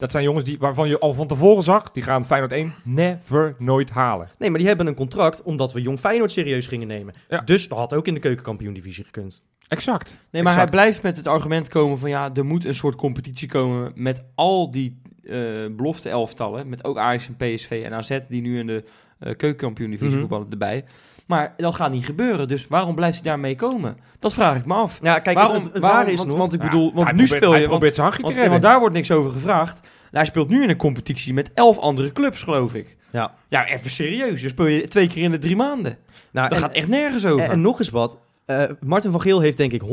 [0.04, 1.92] dat zijn jongens die, waarvan je al van tevoren zag...
[1.92, 4.30] die gaan Feyenoord 1 never nooit halen.
[4.38, 7.14] Nee, maar die hebben een contract omdat we Jong Feyenoord serieus gingen nemen.
[7.30, 7.40] Ja.
[7.42, 9.42] Dus dat had ook in de keukenkampioen-divisie gekund.
[9.68, 10.18] Exact.
[10.32, 10.70] Nee, maar Exact.
[10.70, 14.26] hij blijft met het argument komen van ja, er moet een soort competitie komen met
[14.36, 18.68] al die eh belofte elftallen, met ook Ajax en PSV en AZ die nu in
[18.68, 18.84] de
[19.20, 20.20] eh keukenkampioen-divisie Mhm.
[20.20, 20.84] voetballen erbij.
[21.26, 23.98] Maar dat gaat niet gebeuren, dus waarom blijft hij daarmee komen?
[24.20, 25.00] Dat vraag ik me af.
[25.02, 26.38] Ja, kijk, waarom, het, het, het waarom- rare is want, nog...
[26.38, 28.50] want ik Ja, bedoel, want nu probeert- speel hij je, want, want, redden.
[28.50, 29.88] want daar wordt niks over gevraagd.
[30.12, 32.96] Hij speelt nu in een competitie met elf andere clubs, geloof ik.
[33.12, 33.34] Ja.
[33.48, 34.42] Ja, even serieus.
[34.42, 35.98] Je speel je twee keer in de drie maanden.
[36.32, 37.44] nou, Dat en- gaat echt nergens over.
[37.46, 38.20] En, en nog eens wat.
[38.46, 39.86] Eh, Martin van Geel heeft denk ik 100%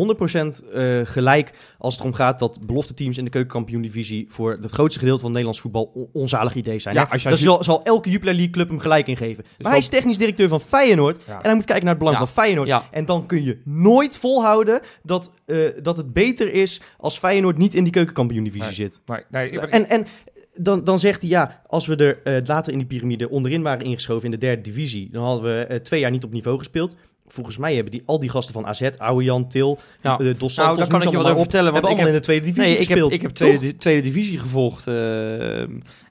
[0.73, 4.99] eh, gelijk als het erom gaat dat belofte teams in de keukenkampioen-divisie voor het grootste
[4.99, 6.95] gedeelte van Nederlands voetbal on- onzalig idee zijn.
[6.95, 9.45] Ja, als je- zal, zal elke Jupiler League club hem gelijk in geven.
[9.45, 11.37] maar wel- hij is technisch directeur van Feyenoord Ja.
[11.37, 12.25] en hij moet kijken naar het belang Ja.
[12.27, 12.69] van Feyenoord.
[12.69, 12.85] Ja.
[12.91, 17.75] En dan kun je nooit volhouden dat, eh, dat het beter is als Feyenoord niet
[17.75, 18.75] in die keukenkampioen-divisie Nee.
[18.75, 19.01] zit.
[19.07, 20.07] Nee, nee, ik- En, en
[20.55, 24.25] dan, dan zegt hij, ja, als we er later in die piramide onderin waren ingeschoven
[24.25, 26.95] in de derde divisie, dan hadden we twee jaar niet op niveau gespeeld.
[27.33, 30.13] Volgens mij hebben die, al die gasten van AZ, Oude Jan, Til, Ja.
[30.13, 31.97] eh, Dos Nou, Santos, daar kan ik je wat over op, vertellen, want hebben ik
[31.99, 34.87] heb- in de tweede divisie Nee, ik heb, ik heb tweede, di- tweede divisie gevolgd.
[34.87, 35.61] eh,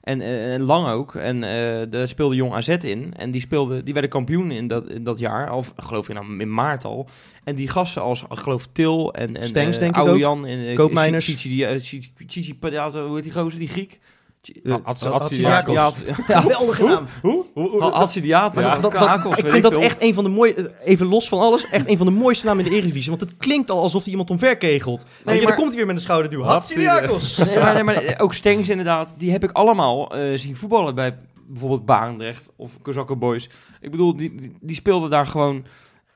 [0.02, 1.14] en, lang ook.
[1.14, 3.12] En eh daar speelde Jong AZ in.
[3.16, 5.52] En die, speelde, die werden kampioen in dat, in dat jaar.
[5.54, 7.08] Of geloof ik nou in maart al.
[7.44, 10.18] En die gasten als, geloof Til en, en Stengs, eh, denk ik Oude ook.
[10.18, 10.46] Jan.
[10.46, 11.24] En, eh, Koopmeiners.
[11.24, 11.80] Cici, die, eh,
[12.26, 13.98] Cici Padiato, hoe heet die gozer, die Griek?
[14.42, 17.06] Eh, Geweldige naam.
[17.22, 17.44] Hoe?
[17.54, 19.34] Hoe?
[19.36, 22.06] ik vind dat echt een van de mooie, even los van alles, echt een van
[22.06, 23.10] de mooiste namen in de Eredivisie.
[23.10, 25.04] Want het klinkt al alsof hij iemand omverkegelt.
[25.24, 26.42] Nee, maar- dan komt hij weer met een schouderduw.
[26.42, 27.36] Hatsidiakos!
[27.50, 30.94] Nee, maar, nee, maar eh, ook Stengs inderdaad, die heb ik allemaal eh, zien voetballen
[30.94, 33.48] bij bijvoorbeeld Barendrecht of Kozakke Boys.
[33.80, 35.64] Ik bedoel, die, die, die speelden daar gewoon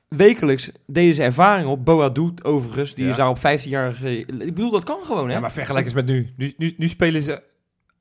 [0.07, 1.85] wekelijks, deden ze ervaring op.
[1.85, 3.09] Boa doet overigens, die Ja.
[3.09, 4.17] is daar op 15-jarige...
[4.17, 5.33] Ik bedoel, dat kan gewoon, hè?
[5.33, 6.33] Ja, maar vergelijk eens met nu.
[6.37, 6.73] Nu, nu.
[6.77, 7.43] nu spelen ze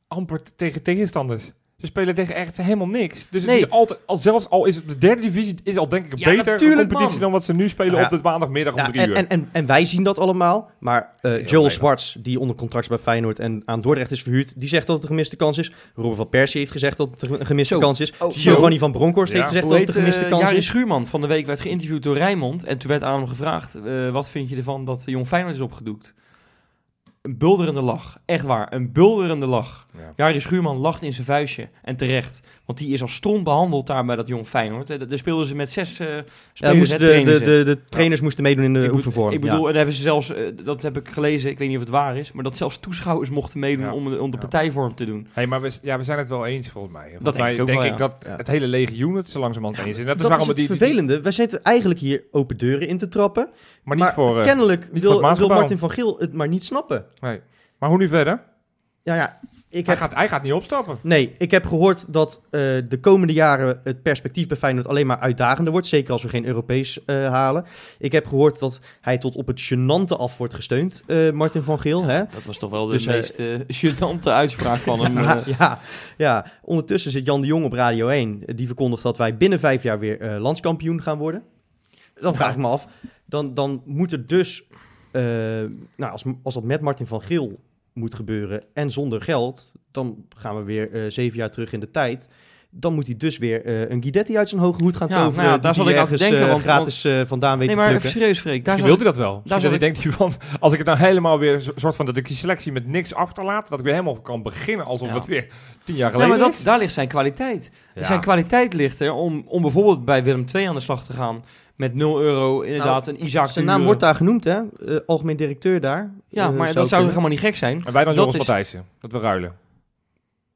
[0.08, 1.52] amper tegen tegenstanders.
[1.78, 3.26] Ze spelen tegen echt helemaal niks.
[3.30, 6.12] Dus het is altijd, al zelfs al is het de derde divisie, is al denk
[6.12, 7.20] ik Ja, een natuurlijk, competitie man.
[7.20, 8.04] dan wat ze nu spelen Ja.
[8.04, 9.16] op de maandagmiddag om drie en, uur.
[9.16, 10.70] en, en, en wij zien dat allemaal.
[10.78, 11.70] Maar eh, Joel.
[11.70, 14.94] Zwarts, die onder contract is bij Feyenoord en aan Dordrecht is verhuurd, die zegt dat
[14.94, 15.72] het een gemiste kans is.
[15.94, 17.80] Robert van Persie heeft gezegd dat het een gemiste Zo.
[17.80, 18.12] kans is.
[18.18, 19.38] Oh, Giovanni van Bronckhorst Ja.
[19.38, 20.66] heeft gezegd Hoe dat het een gemiste eh, kans Jari is.
[20.66, 22.64] Schuurman van de week werd geïnterviewd door Rijnmond.
[22.64, 25.60] En toen werd aan hem gevraagd, eh, wat vind je ervan dat Jong Feyenoord is
[25.60, 26.14] opgedoekt?
[27.24, 28.18] Een bulderende lach.
[28.24, 29.86] Echt waar, een bulderende lach.
[29.92, 30.12] Ja.
[30.16, 31.68] Jari Schuurman lacht in zijn vuistje.
[31.82, 32.40] En terecht.
[32.66, 34.86] Want die is als stront behandeld daar bij dat Jong Feyenoord.
[35.08, 36.22] Daar speelden ze met zes eh Ja,
[36.52, 36.90] spelers.
[36.90, 39.32] hè, de, de, de, de trainers moesten meedoen in de Ik oefenvorm.
[39.32, 41.76] Ik bedoel, en daar hebben ze zelfs, eh, dat heb ik gelezen, ik weet niet
[41.76, 43.92] of het waar is, maar dat zelfs toeschouwers mochten meedoen Ja.
[43.92, 44.40] om de, om de Ja.
[44.48, 45.26] partijvorm te doen.
[45.32, 47.02] Hey, maar we, ja, we zijn het wel eens volgens mij.
[47.08, 48.06] Volgens denk mij ik ook denk wel, ik ja.
[48.08, 48.36] dat Ja.
[48.36, 49.98] het hele legioen het zo langzamerhand eens is.
[50.02, 51.20] En dat, dat is waarom is het die, die- vervelende.
[51.20, 53.48] We zitten eigenlijk hier open deuren in te trappen.
[53.82, 54.38] maar niet voor.
[54.38, 55.58] eh, kennelijk voor wil, Maasgebouw.
[55.58, 57.04] Martin van Geel het maar niet snappen.
[57.20, 57.40] nee.
[57.78, 58.42] Maar hoe nu verder?
[59.02, 59.40] Ja, ja.
[59.74, 60.98] Ik Hij heb, gaat, hij gaat niet opstappen.
[61.02, 65.18] nee, ik heb gehoord dat eh, de komende jaren het perspectief bij Feyenoord alleen maar
[65.18, 65.86] uitdagender wordt.
[65.86, 67.64] Zeker als we geen Europees eh, halen.
[67.98, 71.80] Ik heb gehoord dat hij tot op het gênante af wordt gesteund, eh, Martin van
[71.80, 72.04] Geel.
[72.04, 72.22] Hè?
[72.30, 73.58] Dat was toch wel de Dus, meest eh
[73.92, 75.18] gênante uitspraak van hem.
[75.22, 75.58] Ja, eh.
[75.58, 75.78] ja,
[76.16, 78.42] ja, ondertussen zit Jan de Jong op Radio 1.
[78.54, 81.42] Die verkondigt dat wij binnen vijf jaar weer eh, landskampioen gaan worden.
[82.20, 82.86] Dan vraag ik me af,
[83.26, 84.64] dan, dan moet er dus,
[85.10, 85.22] eh,
[85.96, 87.58] nou, als, als dat met Martin van Geel
[87.94, 91.90] moet gebeuren en zonder geld, dan gaan we weer eh, zeven jaar terug in de
[91.90, 92.28] tijd.
[92.76, 95.44] dan moet hij dus weer eh, een Guidetti uit zijn hoge hoed gaan Ja, toveren.
[95.44, 97.66] nou ja, daar zat ik hij aan te denken, eh, want- gratis eh, vandaan weet
[97.66, 98.64] Nee, maar even serieus, Freek.
[98.64, 99.42] Daar wilt hij dat wel.
[99.44, 102.16] Zat dat hij denkt van, als ik het nou helemaal weer een soort van dat
[102.16, 105.14] ik die selectie met niks achterlaat, dat ik weer helemaal kan beginnen alsof Ja.
[105.14, 105.46] het weer
[105.84, 106.62] tien jaar Nee, geleden maar dat, is.
[106.62, 107.72] daar ligt zijn kwaliteit.
[107.94, 108.02] Ja.
[108.04, 111.42] Zijn kwaliteit ligt er om, om bijvoorbeeld bij Willem II aan de slag te gaan.
[111.76, 114.60] Met 0 euro inderdaad een Isaac Zijn naam wordt daar genoemd, hè?
[115.06, 116.14] Algemeen directeur daar.
[116.34, 117.84] Ja, Eh, maar dat zou helemaal niet gek zijn.
[117.84, 119.56] En wij dan Dat Joris is- Matthijssen, dat we ruilen.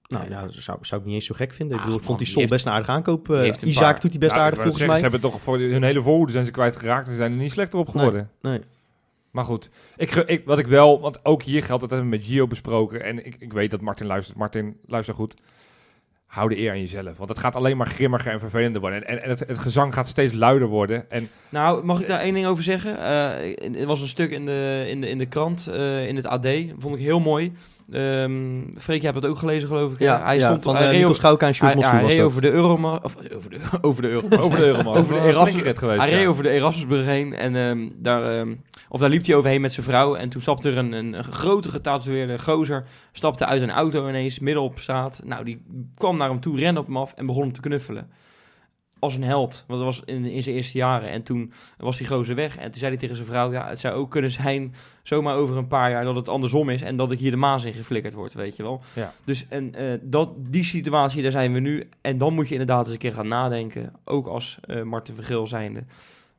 [0.08, 1.74] Nou ja, dat zou, zou ik niet eens zo gek vinden.
[1.74, 3.26] Ik Ach, bedoel, ik vond man, die die Sol best een aardige aankoop.
[3.26, 4.96] Die heeft een Isaac paar- doet hij best Ja, aardig volgens mij.
[4.96, 7.52] Ze hebben toch voor hun hele voorhoede zijn ze kwijtgeraakt en ze zijn er niet
[7.52, 8.30] slechter op geworden.
[8.42, 8.60] Nee.
[9.30, 12.26] Maar goed, ik, ik, wat ik wel, want ook hier geldt, dat hebben we met
[12.26, 13.04] Gio besproken.
[13.04, 14.38] En ik, ik weet dat Martin luistert.
[14.38, 15.34] Martin, luister goed.
[16.28, 17.16] Hou de eer aan jezelf.
[17.18, 19.06] Want het gaat alleen maar grimmiger en vervelender worden.
[19.06, 21.10] En, en het, het gezang gaat steeds luider worden.
[21.10, 22.98] En Nou, mag ik daar één ding over zeggen?
[22.98, 26.26] Eh, er was een stuk in de, in de, in de krant, eh, in het
[26.26, 26.46] AD.
[26.78, 27.52] Vond ik heel mooi.
[27.92, 29.98] Ehm Freek, je hebt het ook gelezen, geloof ik.
[29.98, 30.04] hè?
[30.04, 31.98] Ja, hij ja, stond van hij uh, reed Nico o- Schouka en Sjoerd hij, Mossel
[32.06, 32.24] hij dat.
[32.24, 32.98] over de Euro...
[33.02, 34.26] Of over de, over de Euro.
[34.38, 34.96] over de Euroman.
[34.96, 36.00] Over de Erasmus- geweest.
[36.00, 36.26] Hij reed ja.
[36.28, 38.54] over de Erasmusbrug heen en ehm, daar, ehm,
[38.88, 40.14] of daar liep hij overheen met zijn vrouw.
[40.14, 44.38] En toen stapte er een, een, een grote getatoeëerde gozer, stapte uit een auto ineens,
[44.38, 45.20] midden op straat.
[45.24, 45.62] Nou, die
[45.94, 48.10] kwam naar hem toe, rende op hem af en begon hem te knuffelen.
[48.98, 51.10] Als een held, want dat was in, in zijn eerste jaren.
[51.10, 53.52] En toen was die gozer weg en toen zei hij tegen zijn vrouw...
[53.52, 56.82] ja, het zou ook kunnen zijn, zomaar over een paar jaar, dat het andersom is...
[56.82, 58.80] en dat ik hier de maas in geflikkerd word, weet je wel.
[58.92, 59.12] Ja.
[59.24, 61.88] Dus en, eh, dat, die situatie, daar zijn we nu.
[62.00, 65.46] En dan moet je inderdaad eens een keer gaan nadenken, ook als eh Martin Vergeel
[65.46, 65.84] zijnde...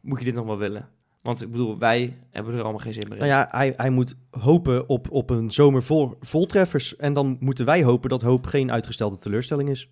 [0.02, 0.90] moet je dit nog wel willen?
[1.22, 3.28] Want ik bedoel, wij hebben er allemaal geen zin meer in.
[3.28, 6.96] Nou ja, hij, hij moet hopen op, op een zomer vol, vol treffers.
[6.96, 9.90] En dan moeten wij hopen dat hoop geen uitgestelde teleurstelling is.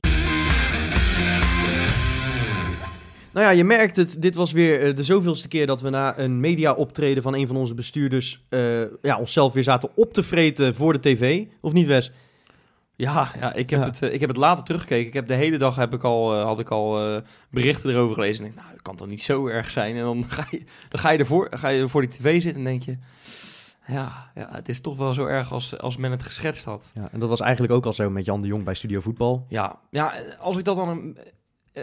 [3.37, 4.21] Nou ja, je merkt het.
[4.21, 7.55] Dit was weer eh, de zoveelste keer dat we na een media-optreden van een van
[7.55, 8.45] onze bestuurders...
[8.49, 11.45] eh, ja, onszelf weer zaten op te vreten voor de tv.
[11.61, 12.11] Of niet, Wes?
[12.95, 13.85] Ja, ja, ik, heb Ja.
[13.85, 15.07] Het, eh, ik heb het later teruggekeken.
[15.07, 18.43] Ik heb de hele dag heb ik al, had ik al berichten erover gelezen.
[18.43, 19.95] En ik denk, nou, dat kan toch niet zo erg zijn.
[19.95, 22.67] En dan ga je, dan ga je, ervoor, ga je voor die tv zitten en
[22.67, 22.97] denk je...
[23.87, 26.91] Ja, ja, het is toch wel zo erg als, als men het geschetst had.
[26.93, 29.45] Ja, en dat was eigenlijk ook al zo met Jan de Jong bij Studio Voetbal.
[29.49, 31.17] Ja, ja als ik dat dan een,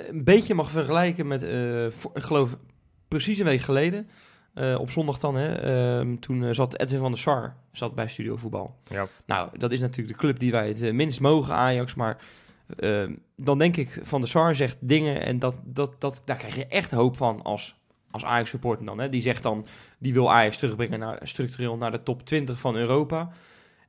[0.09, 2.57] een beetje mag vergelijken met, eh, voor- ik geloof,
[3.09, 4.09] precies een week geleden...
[4.55, 8.09] eh, op zondag dan, hè, ehm, toen eh, zat Edwin van der Sar zat bij
[8.09, 8.74] Studio Voetbal.
[8.88, 9.07] Ja.
[9.26, 11.95] Nou, dat is natuurlijk de club die wij het minst mogen, Ajax.
[11.95, 12.16] Maar
[12.78, 13.05] eh,
[13.36, 16.66] dan denk ik, Van der Sar zegt dingen en dat, dat, dat, daar krijg je
[16.66, 17.74] echt hoop van als,
[18.11, 18.99] als Ajax-supporter dan.
[18.99, 19.09] Hè.
[19.09, 19.66] Die zegt dan,
[19.99, 23.28] die wil Ajax terugbrengen naar, structureel naar de top 20 van Europa.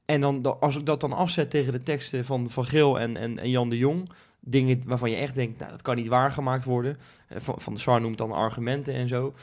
[0.06, 3.18] En dan, dan- als ik dat dan afzet tegen de teksten van Van Geel en,
[3.18, 4.10] en, en Jan de Jong...
[4.48, 6.98] Dingen waarvan je echt denkt, nou, dat kan niet waargemaakt worden.
[7.28, 9.34] Eh, Van, van der Sar noemt dan argumenten en zo.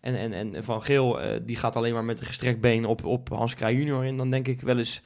[0.00, 3.04] En, en, en Van Geel, eh, die gaat alleen maar met een gestrekt been op,
[3.04, 4.16] op Hans Kraaij junior in.
[4.16, 5.02] Dan denk ik wel eens,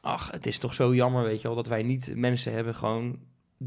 [0.00, 3.18] ach, het is toch zo jammer, weet je wel, dat wij niet mensen hebben gewoon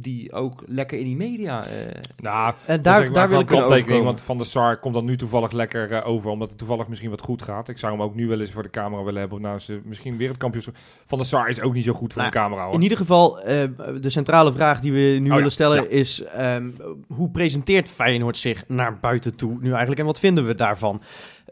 [0.01, 1.65] die ook lekker in die media...
[1.65, 5.05] eh, Nou, En daar, daar, daar wil ik een want Van der Sar komt dan
[5.05, 7.69] nu toevallig lekker eh, over, omdat het toevallig misschien wat goed gaat.
[7.69, 10.17] Ik zou hem ook nu wel eens voor de camera willen hebben, nou ze misschien
[10.17, 10.75] weer het kampioenschap.
[11.03, 12.73] Van der Sar is ook niet zo goed voor Nou, de camera hoor.
[12.73, 13.63] In ieder geval, eh,
[14.01, 15.89] de centrale vraag die we nu ja, willen stellen ja.
[15.89, 16.23] is...
[16.23, 16.69] ehm,
[17.07, 19.99] hoe presenteert Feyenoord zich naar buiten toe nu eigenlijk?
[19.99, 21.01] En wat vinden we daarvan?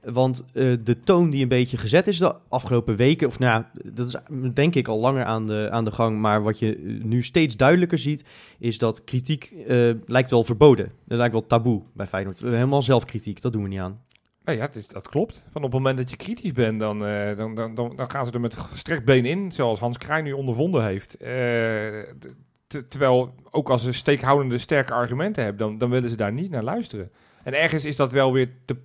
[0.04, 3.28] Want eh, de toon die een beetje gezet is de afgelopen weken...
[3.28, 4.16] of nou dat is
[4.54, 6.20] denk ik al langer aan de, aan de gang...
[6.20, 8.24] maar wat je eh, nu steeds duidelijker ziet...
[8.60, 10.86] is dat kritiek eh, lijkt wel verboden.
[10.86, 12.40] Het lijkt wel taboe bij Feyenoord.
[12.40, 14.02] Helemaal zelfkritiek, dat doen we niet aan.
[14.46, 15.44] Ja, het is, dat klopt.
[15.50, 17.00] Van op het moment dat je kritisch bent, dan,
[17.38, 20.86] dan, dan, dan, gaan ze er met gestrekt been in, zoals Hans Kraaij nu ondervonden
[20.86, 21.18] heeft.
[22.88, 26.64] Terwijl, ook als ze steekhoudende sterke argumenten hebben, dan, dan willen ze daar niet naar
[26.64, 27.12] luisteren.
[27.44, 28.76] En ergens is dat wel weer te,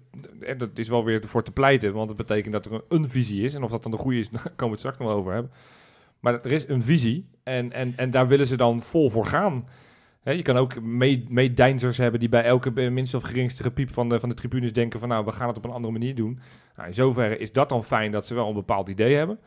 [0.41, 3.45] eh, dat is wel weer voor te pleiten, want het betekent dat er een, visie
[3.45, 3.55] is.
[3.55, 5.53] En of dat dan de goede is, daar komen we het straks nog over hebben.
[6.21, 9.69] Maar er is een visie en, en, en daar willen ze dan vol voor gaan.
[10.23, 14.21] Je kan ook mee- meedeinzers hebben die bij elke minste of geringste gepiep van de,
[14.21, 16.41] van de tribunes denken van nou, we gaan het op een andere manier doen.
[16.77, 19.39] Nou, in zoverre is dat dan fijn dat ze wel een bepaald idee hebben.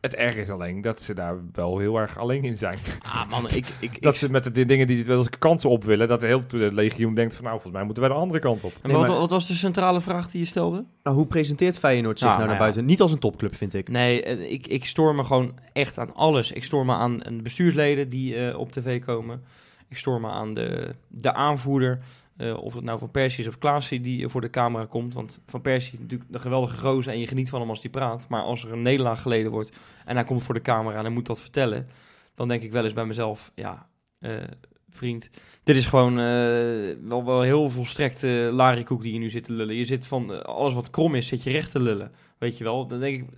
[0.00, 2.78] Het erg is alleen dat ze daar wel heel erg alleen in zijn.
[3.02, 3.66] ah man, ik...
[3.80, 6.26] ik, Dat ik- ze met de dingen die wel eens kansen op willen, dat de
[6.26, 8.72] hele de legioen denkt van nou, volgens mij moeten wij de andere kant op.
[8.82, 10.84] en Nee, wat, maar- wat was de centrale vraag die je stelde?
[11.02, 12.72] Nou, hoe presenteert Feyenoord zich Nou, nou, naar nou ja.
[12.72, 12.84] buiten?
[12.84, 13.88] Niet als een topclub, vind ik.
[13.88, 16.52] Nee, eh, ik, ik stoor me gewoon echt aan alles.
[16.52, 19.42] Ik stoor me aan aan de bestuursleden die eh, op tv komen.
[19.88, 21.98] Ik stoor me aan de, de aanvoerder.
[22.36, 25.14] Eh, of het nou Van Persie is of Klaasie die eh, voor de camera komt.
[25.14, 27.90] Want Van Persie is natuurlijk een geweldige gozer en je geniet van hem als hij
[27.90, 28.28] praat.
[28.28, 31.12] Maar als er een nederlaag geleden wordt en hij komt voor de camera en hij
[31.12, 31.88] moet dat vertellen...
[32.34, 34.34] dan denk ik wel eens bij mezelf, ja, eh,
[34.90, 35.30] vriend...
[35.62, 36.14] Dit is gewoon
[37.08, 38.22] wel, wel heel volstrekt
[38.52, 39.74] larikoek die je nu zit te lullen.
[39.74, 42.12] Je zit van alles wat krom is, zit je recht te lullen.
[42.38, 42.86] Weet je wel?
[42.86, 43.28] Dan denk ik,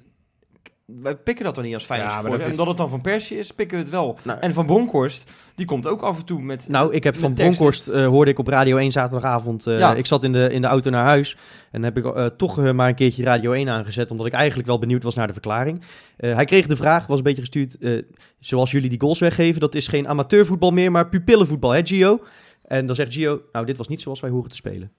[0.97, 2.51] wij pikken dat dan niet als Feyenoord Ja, maar supporter.
[2.57, 4.19] dat En dat het dan van Persie is, pikken we het wel.
[4.23, 6.69] Nou, En van Bronkhorst, die komt ook af en toe met...
[6.69, 7.35] Nou, ik heb van.
[7.35, 9.67] Bronkhorst eh, hoorde ik op Radio 1 zaterdagavond.
[9.67, 9.95] eh, Ja.
[9.95, 11.37] Ik zat in de, in de auto naar huis
[11.71, 14.79] en heb ik eh, toch maar een keertje Radio 1 aangezet, omdat ik eigenlijk wel
[14.79, 15.83] benieuwd was naar de verklaring.
[16.17, 18.03] Eh, hij kreeg de vraag, was een beetje gestuurd, eh,
[18.39, 22.21] zoals jullie die goals weggeven, dat is geen amateurvoetbal meer, maar pupillenvoetbal, hè Gio?
[22.65, 24.93] En dan zegt Gio, nou dit was niet zoals wij horen te spelen.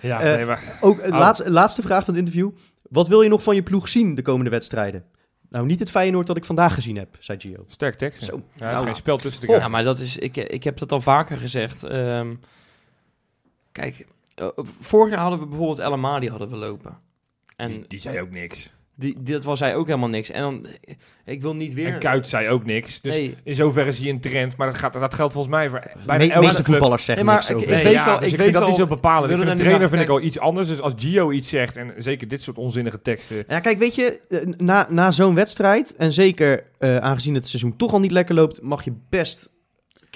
[0.00, 0.78] Ja, nee, maar...
[0.80, 1.08] Ook Oh.
[1.08, 2.50] laatste, laatste vraag van het interview.
[2.94, 5.04] Wat wil je nog van je ploeg zien de komende wedstrijden?
[5.48, 7.64] Nou, niet het Feyenoord dat ik vandaag gezien heb, zei Gio.
[7.66, 8.24] Sterk tekst.
[8.24, 8.36] Zo.
[8.36, 9.52] Ja, er is Nou, geen spel tussen te Oh.
[9.52, 9.70] krijgen.
[9.70, 11.84] Ja, maar dat is, ik, ik heb dat al vaker gezegd.
[11.84, 12.34] Ehm,
[13.72, 14.48] kijk, eh,
[14.80, 16.98] vorig jaar hadden we bijvoorbeeld El Amadi hadden we lopen.
[17.56, 18.72] En die, die zei ook niks.
[18.96, 20.30] Die, dat was hij ook helemaal niks.
[20.30, 20.66] En dan,
[21.24, 21.92] ik wil niet weer...
[21.92, 23.00] En Kuit zei ook niks.
[23.00, 24.56] Dus nee, in zoverre zie je een trend.
[24.56, 26.66] Maar dat, gaat, dat geldt volgens mij voor bijna De elke meeste club.
[26.74, 27.78] voetballers zeggen Nee, maar niks ik- over.
[27.78, 29.30] ik weet ja, wel- dus ik ik weet vind dat wel- niet zo bepalend.
[29.30, 30.68] Ik willen vind er een trainer vind ik al iets anders.
[30.68, 33.44] Dus als Gio iets zegt, en zeker dit soort onzinnige teksten...
[33.48, 37.76] Ja, kijk, weet je, eh, na, na zo'n wedstrijd, en zeker eh, aangezien het seizoen
[37.76, 39.52] toch al niet lekker loopt, mag je best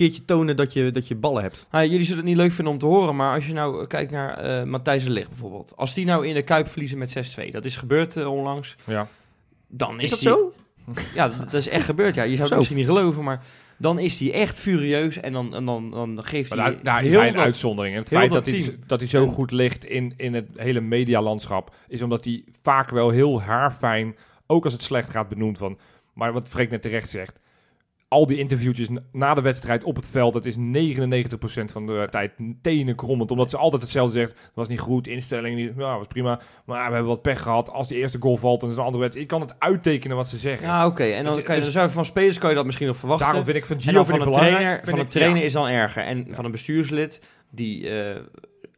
[0.06, 1.66] keertje tonen dat je, dat je ballen hebt.
[1.70, 3.86] Nou, jullie zullen het niet leuk vinden om te horen, maar als je nou eh,
[3.86, 5.72] kijkt naar eh Matthijs de Ligt bijvoorbeeld.
[5.76, 9.08] Als die nou in de Kuip verliezen met 6-2, dat is gebeurd eh, onlangs, Ja.
[9.68, 10.52] dan is, Is dat die- zo?
[11.14, 12.14] Ja, dat is echt gebeurd.
[12.14, 12.56] Ja, je zou het Zo.
[12.56, 13.42] misschien niet geloven, maar
[13.76, 17.12] dan is hij echt furieus en dan, en dan, dan geeft hij daar, daar is
[17.12, 17.94] hij een dat- uitzondering.
[17.94, 20.80] En het feit dat dat hij, dat hij zo goed ligt in, in het hele
[20.80, 21.74] medialandschap...
[21.88, 25.78] is omdat hij vaak wel heel haarfijn, ook als het slecht gaat, benoemd van...
[26.12, 27.38] Maar wat Freek net terecht zegt...
[28.08, 30.32] Al die interviewtjes na- de wedstrijd op het veld...
[30.32, 30.60] dat is 99%
[31.64, 32.32] van de tijd
[32.62, 33.30] tenen krommend.
[33.30, 34.30] Omdat ze altijd hetzelfde zegt.
[34.30, 35.72] Het was niet goed, instelling niet...
[35.76, 36.40] Ja, was prima.
[36.66, 37.70] Maar we hebben wat pech gehad.
[37.70, 39.30] Als die eerste goal valt, dan is een andere wedstrijd.
[39.30, 40.66] Je kan het uittekenen wat ze zeggen.
[40.66, 41.04] Ja, oké.
[41.04, 43.26] En dan kan je, dus- je van spelers kan je dat misschien nog verwachten.
[43.26, 45.44] Daarom vind ik van Gio van ik een trainer, van een ik- trainer ja.
[45.44, 46.02] is dan erger.
[46.04, 48.20] En van een bestuurslid die eh,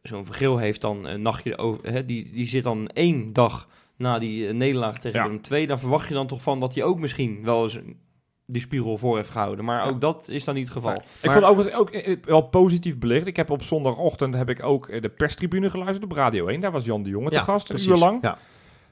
[0.01, 3.67] zo'n vergeel heeft dan een nachtje over, hè, die, die zit dan één dag
[3.97, 5.25] na die eh, nederlaag tegen Ja.
[5.25, 5.65] Willem II.
[5.65, 8.09] Dan verwacht je dan toch van dat hij ook misschien wel eens een-
[8.45, 9.65] die spiegel voor heeft gehouden.
[9.65, 9.89] Maar Ja.
[9.89, 10.91] ook dat is dan niet het geval.
[10.93, 13.27] Ik Maar- vond overigens ook eh, wel positief belicht.
[13.27, 16.59] Ik heb op zondagochtend heb ik ook eh, de perstribune geluisterd op Radio 1.
[16.61, 17.85] Daar was Jan de Jonge te Ja, gast, precies.
[17.87, 18.17] een uur lang.
[18.21, 18.37] Ja.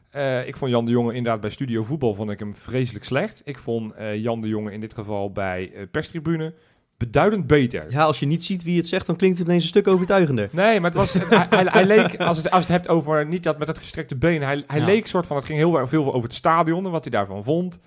[0.10, 3.42] Eh, ik vond Jan de Jonge inderdaad bij Studio Voetbal vond ik hem vreselijk slecht.
[3.46, 6.54] Ik vond eh, Jan de Jonge in dit geval bij eh perstribune
[6.98, 7.86] beduidend beter.
[7.92, 10.50] Ja, als je niet ziet wie het zegt, dan klinkt het ineens een stuk overtuigender.
[10.52, 13.26] Nee, maar het was, het- hij, hij, hij leek, als het, als het hebt over,
[13.26, 14.86] niet dat met het gestrekte been, hij, hij Ja.
[14.86, 17.44] leek soort van, het ging heel erg veel over het stadion en wat hij daarvan
[17.44, 17.80] vond.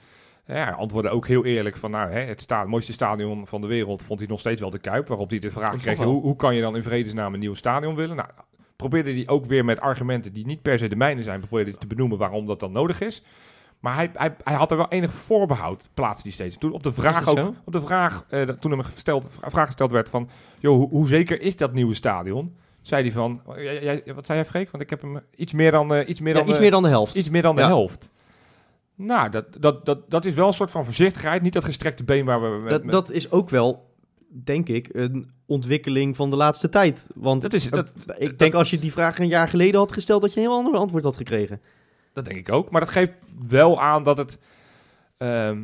[0.57, 4.03] Ja, antwoordde ook heel eerlijk van, nou, hè, het, sta, mooiste stadion van de wereld
[4.03, 5.09] vond hij nog steeds wel de Kuip.
[5.09, 7.94] Waarop hij de vraag kreeg, hoe, hoe kan je dan in vredesnaam een nieuw stadion
[7.94, 8.16] willen?
[8.16, 8.28] Nou,
[8.76, 11.78] probeerde hij ook weer met argumenten die niet per se de mijne zijn, probeerde hij
[11.80, 13.22] te benoemen waarom dat dan nodig is.
[13.80, 16.57] Maar hij, hij, hij had er wel enig voorbehoud, plaatste hij steeds.
[16.59, 19.90] Toen op de vraag, ook, op de vraag eh, toen hem gesteld, vra- vraag gesteld
[19.92, 20.28] werd van,
[20.59, 22.57] joh, hoe, hoe zeker is dat nieuwe stadion?
[22.80, 24.70] Zei hij van, jij, jij- wat zei jij Freek?
[24.70, 26.70] Want ik heb hem iets meer dan, eh, iets meer Ja, dan, iets eh, meer
[26.70, 27.14] dan de helft.
[27.16, 27.66] iets meer dan de Ja.
[27.66, 28.11] helft.
[29.05, 31.42] Nou, dat, dat, dat, dat is wel een soort van voorzichtigheid.
[31.42, 32.59] Niet dat gestrekte been waar we...
[32.61, 33.90] met- dat, met- dat is ook wel,
[34.28, 37.07] denk ik, een ontwikkeling van de laatste tijd.
[37.14, 39.92] Want Dat is- dat- eh, ik denk als je die vraag een jaar geleden had
[39.92, 41.61] gesteld, dat je een heel ander antwoord had gekregen.
[42.12, 42.70] Dat denk ik ook.
[42.70, 43.12] Maar dat geeft
[43.48, 44.38] wel aan dat het...
[45.18, 45.62] ehm,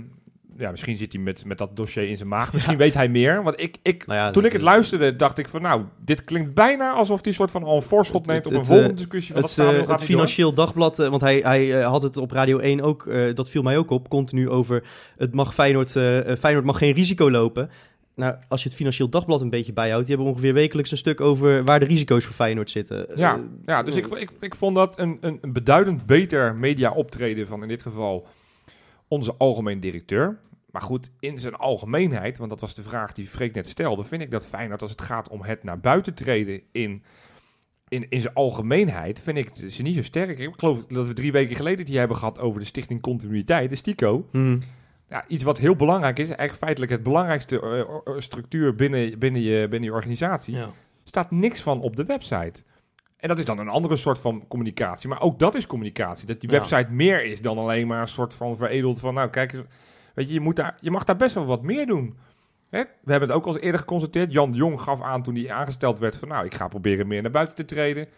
[0.59, 2.53] ja, misschien zit hij met, met dat dossier in zijn maag.
[2.55, 3.43] Misschien weet hij meer.
[3.43, 5.63] Want ik, ik, Nou ja, toen ik het luisterde, dacht ik van...
[5.63, 8.59] Nou, dit klinkt bijna alsof hij soort van al een voorschot neemt op Het- een
[8.59, 9.99] het, volgende eh, discussie van Het, dat eh, het door.
[9.99, 13.63] Financieel Dagblad, eh, want hij, hij had het op Radio 1 ook, eh, dat viel
[13.63, 14.83] mij ook op, continu over
[15.17, 15.91] het mag Feyenoord,
[16.39, 17.71] Feyenoord mag geen risico lopen.
[18.15, 21.21] Nou, als je het Financieel Dagblad een beetje bijhoudt, die hebben ongeveer wekelijks een stuk
[21.21, 23.07] over waar de risico's voor Feyenoord zitten.
[23.15, 27.47] Ja, ja dus ik, ik, ik vond dat een, een, een beduidend beter media optreden
[27.47, 28.27] van in dit geval
[29.09, 30.39] onze algemeen directeur.
[30.71, 34.23] Maar goed, in zijn algemeenheid, want dat was de vraag die Freek net stelde, vind
[34.23, 37.03] ik dat Feyenoord als het gaat om het naar buiten treden in,
[37.89, 40.39] in, in zijn algemeenheid, vind ik ze niet zo sterk.
[40.39, 43.71] Ik geloof dat we drie weken geleden het hier hebben gehad over de Stichting Continuïteit,
[43.71, 44.27] de STICO.
[44.31, 44.63] hmm.
[45.11, 49.69] Ja, iets wat heel belangrijk is, eigenlijk feitelijk het belangrijkste eh, structuur binnen, binnen, je,
[49.69, 50.71] binnen je organisatie Ja.
[51.05, 52.63] staat niks van op de website.
[53.19, 55.09] En dat is dan een andere soort van communicatie.
[55.09, 56.27] Maar ook dat is communicatie.
[56.27, 56.59] Dat die Ja.
[56.59, 59.15] website meer is dan alleen maar een soort van veredeld van...
[59.15, 59.67] Nou, kijk, eens,
[60.15, 62.17] weet je, je, moet daar, je mag daar best wel wat meer doen.
[62.71, 62.83] Hè?
[63.03, 64.33] We hebben het ook al eerder geconstateerd.
[64.33, 66.29] Jan de Jong gaf aan toen hij aangesteld werd van...
[66.29, 68.09] Nou, ik ga proberen meer naar buiten te treden.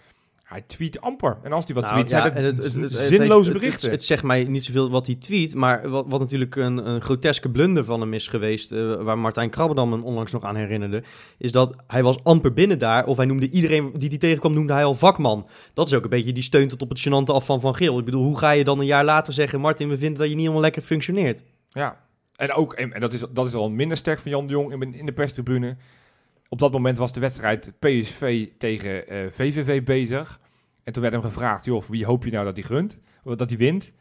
[0.51, 1.39] Hij tweet amper.
[1.43, 3.91] En als hij wat Nou, tweet, ja, zijn het, het- zinloze berichten.
[3.91, 7.51] Het, zegt mij niet zoveel wat hij tweet, maar wat, wat natuurlijk een, een groteske
[7.51, 11.03] blunder van hem is geweest, eh, waar Martijn Krabbedam hem onlangs nog aan herinnerde,
[11.39, 14.73] is dat hij was amper binnen daar, of hij noemde iedereen die hij tegenkwam, noemde
[14.73, 15.49] hij al vakman.
[15.73, 17.99] Dat is ook een beetje die steun tot op het gênante af van Van Geel.
[17.99, 20.33] Ik bedoel, hoe ga je dan een jaar later zeggen, Martin, we vinden dat je
[20.33, 21.45] niet helemaal lekker functioneert?
[21.69, 22.01] Ja,
[22.37, 24.83] en ook, en, en dat, is, dat is al minder sterk van Jan de Jong
[24.83, 25.77] in, in de perstribune.
[26.53, 30.41] Op dat moment was de wedstrijd PSV tegen eh, VVV bezig.
[30.85, 32.99] En toen werd hem gevraagd, joh, wie hoop je nou dat hij gunt?
[33.25, 33.93] Dat hij wint?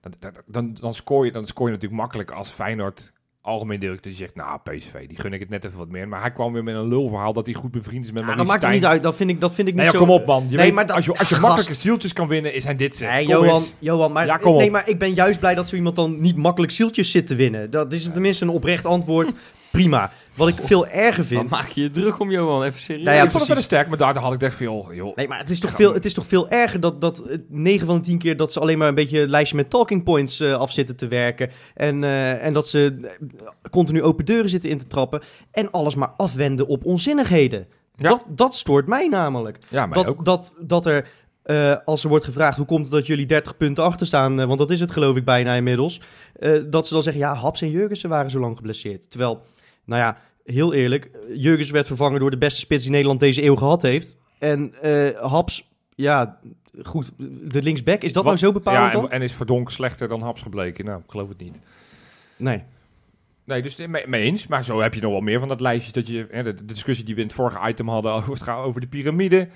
[0.00, 0.12] Dan,
[0.46, 4.34] dan, dan, scoor je, dan scoor je natuurlijk makkelijk als Feyenoord algemeen directeur die zegt,
[4.34, 6.08] nou PSV, die gun ik het net even wat meer.
[6.08, 8.46] Maar hij kwam weer met een lulverhaal dat hij goed bevriend is met Ja, dat
[8.46, 9.02] maakt het niet uit.
[9.02, 10.04] Dat vind ik, dat vind ik niet Nee, ja, zo...
[10.04, 10.46] kom op man.
[10.48, 12.76] Je Nee, weet, maar dat- als je, als je makkelijke zieltjes kan winnen, is hij
[12.76, 13.04] dit ze.
[13.04, 13.74] Nee, Johan, eens.
[13.78, 16.72] Johan maar, Ja, nee, maar ik ben juist blij dat zo iemand dan niet makkelijk
[16.72, 17.70] zieltjes zit te winnen.
[17.70, 19.32] Dat is tenminste een oprecht antwoord.
[19.70, 20.10] Prima.
[20.38, 21.48] Wat ik veel erger vind...
[21.50, 22.62] maak je je druk om, Johan?
[22.62, 23.04] Even serieus.
[23.04, 23.66] Nou ja, ik vond het precies.
[23.68, 25.16] verder sterk, maar daar, had ik echt veel, joh.
[25.16, 27.86] Nee, maar het is toch veel, het is toch veel erger dat, dat eh, 9
[27.86, 30.40] van de 10 keer dat ze alleen maar een beetje een lijstje met talking points
[30.40, 31.50] eh, af zitten te werken.
[31.74, 33.10] En, eh, en dat ze eh,
[33.70, 35.22] continu open deuren zitten in te trappen.
[35.50, 37.66] En alles maar afwenden op onzinnigheden.
[37.96, 38.08] Ja.
[38.08, 39.58] Dat, dat stoort mij namelijk.
[39.68, 40.24] Ja, mij Dat, ook.
[40.24, 41.08] dat, dat er,
[41.42, 44.58] eh, als er wordt gevraagd hoe komt het dat jullie 30 punten achter staan, want
[44.58, 46.00] dat is het geloof ik bijna inmiddels.
[46.38, 49.10] eh, dat ze dan zeggen, ja, Haps en Jurgensen waren zo lang geblesseerd.
[49.10, 49.42] Terwijl,
[49.88, 53.56] nou ja, heel eerlijk, Jurgensen werd vervangen door de beste spits die Nederland deze eeuw
[53.56, 54.16] gehad heeft.
[54.38, 56.38] En eh, Haps, ja,
[56.82, 60.08] goed, de linksback, is dat Wat- nou zo bepalend ja, en, en is Verdonk slechter
[60.08, 60.84] dan Haps gebleken?
[60.84, 61.60] Nou, ik geloof het niet.
[62.36, 62.62] Nee.
[63.44, 64.46] Nee, dus mee, mee eens.
[64.46, 65.92] Maar zo heb je nog wel meer van dat lijstje.
[65.92, 68.80] Dat je, hè, de, de discussie die we in het vorige item hadden over, over
[68.80, 69.48] de piramide.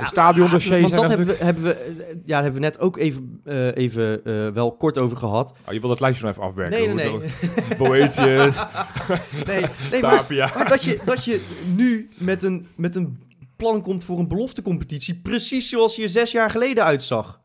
[0.00, 0.80] Ja, stadiondossiers.
[0.80, 4.24] Want dat hebben we, hebben, we, ja, daar hebben we net ook even, eh, even
[4.24, 5.52] eh, wel kort over gehad.
[5.66, 6.78] Oh, je wil dat lijstje nog even afwerken.
[6.78, 7.76] Nee, nee, nee.
[7.78, 8.64] Boetius,
[9.46, 10.26] nee, nee maar.
[10.54, 11.46] Maar dat je, dat je
[11.76, 13.18] nu met een, met een
[13.56, 17.40] plan komt voor een beloftecompetitie, precies zoals je zes jaar geleden uitzag.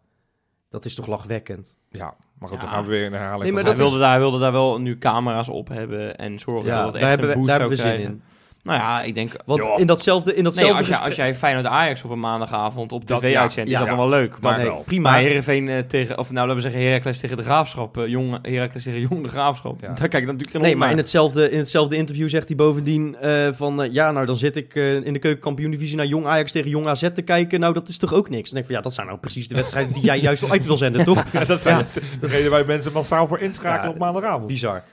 [0.69, 1.77] Dat is toch lachwekkend?
[1.89, 2.63] Ja, maar goed, Ja.
[2.63, 4.39] dan gaan we weer in de herhaling Nee, van maar hij, dat wilde daar, wilde
[4.39, 7.47] daar wel nu camera's op hebben en zorgen dat het echt hebben een we, boost
[7.47, 8.11] daar zou hebben we zin krijgen.
[8.13, 8.34] in.
[8.65, 9.31] Nou ja, ik denk...
[9.45, 9.79] Want Joh.
[9.79, 13.07] in datzelfde, in Nee, datzelfde als, gesprek- als jij Feyenoord Ajax op een maandagavond op
[13.07, 14.01] Dat- tv ja, uitzendt, ja, is dat ja.
[14.01, 14.39] dan wel leuk.
[14.41, 14.83] Maar, nee, wel.
[14.85, 15.09] prima.
[15.09, 16.17] maar Heerenveen eh, tegen...
[16.17, 17.97] Of nou, laten we zeggen Heracles tegen de Graafschap.
[17.97, 19.81] eh, jong, Heracles tegen Jong de Graafschap.
[19.81, 19.87] Ja.
[19.87, 23.15] Daar kijk ik natuurlijk geen Nee, maar in hetzelfde, in hetzelfde interview zegt hij bovendien
[23.15, 23.87] eh, van...
[23.91, 27.09] ja, nou dan zit ik eh, in de keukenkampioen-divisie naar Jong Ajax tegen Jong AZ
[27.13, 27.59] te kijken.
[27.59, 28.43] Nou, dat is toch ook niks?
[28.49, 30.65] Dan denk ik van, ja, dat zijn nou precies de wedstrijden die jij juist uit
[30.65, 31.23] wil zenden, toch?
[31.31, 31.85] Ja, dat zijn Ja.
[31.93, 34.47] de, de reden waar mensen massaal voor inschakelen Ja, op maandagavond.
[34.47, 34.83] Bizar.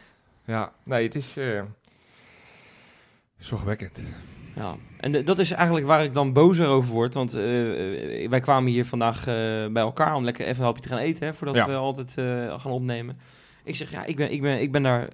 [0.47, 1.45] Ja, nee, het is eh
[3.45, 4.01] zorgwekkend.
[4.57, 4.77] Ja.
[5.01, 7.15] En de- dat is eigenlijk waar ik dan bozer over word.
[7.15, 9.25] Want eh, eh, wij kwamen hier vandaag eh,
[9.73, 11.27] bij elkaar om lekker even een hapje te gaan eten.
[11.27, 11.67] Hè, voordat Ja.
[11.67, 13.19] we altijd eh, gaan opnemen.
[13.65, 15.09] Ik zeg, ja, ik ben, ik, ben, ik ben daar...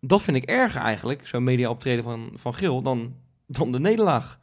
[0.00, 3.14] Dat vind ik erger eigenlijk, zo'n media optreden van, van Gil, dan,
[3.46, 4.38] dan de nederlaag.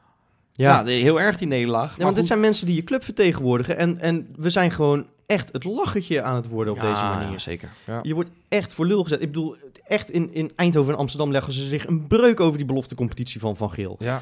[0.52, 1.90] Ja, Ja, de- heel erg die nederlaag.
[1.90, 3.78] Ja, maar want dit zijn mensen die je club vertegenwoordigen.
[3.78, 7.32] En, en we zijn gewoon echt het lachertje aan het worden op Ja, deze manier.
[7.32, 7.70] ja, zeker.
[8.02, 9.22] Je wordt echt voor lul gezet.
[9.22, 9.56] Ik bedoel,
[9.92, 13.58] echt in, in Eindhoven en Amsterdam leggen ze zich een breuk over die beloftecompetitie van
[13.58, 13.96] Van Geel.
[14.00, 14.22] Ja,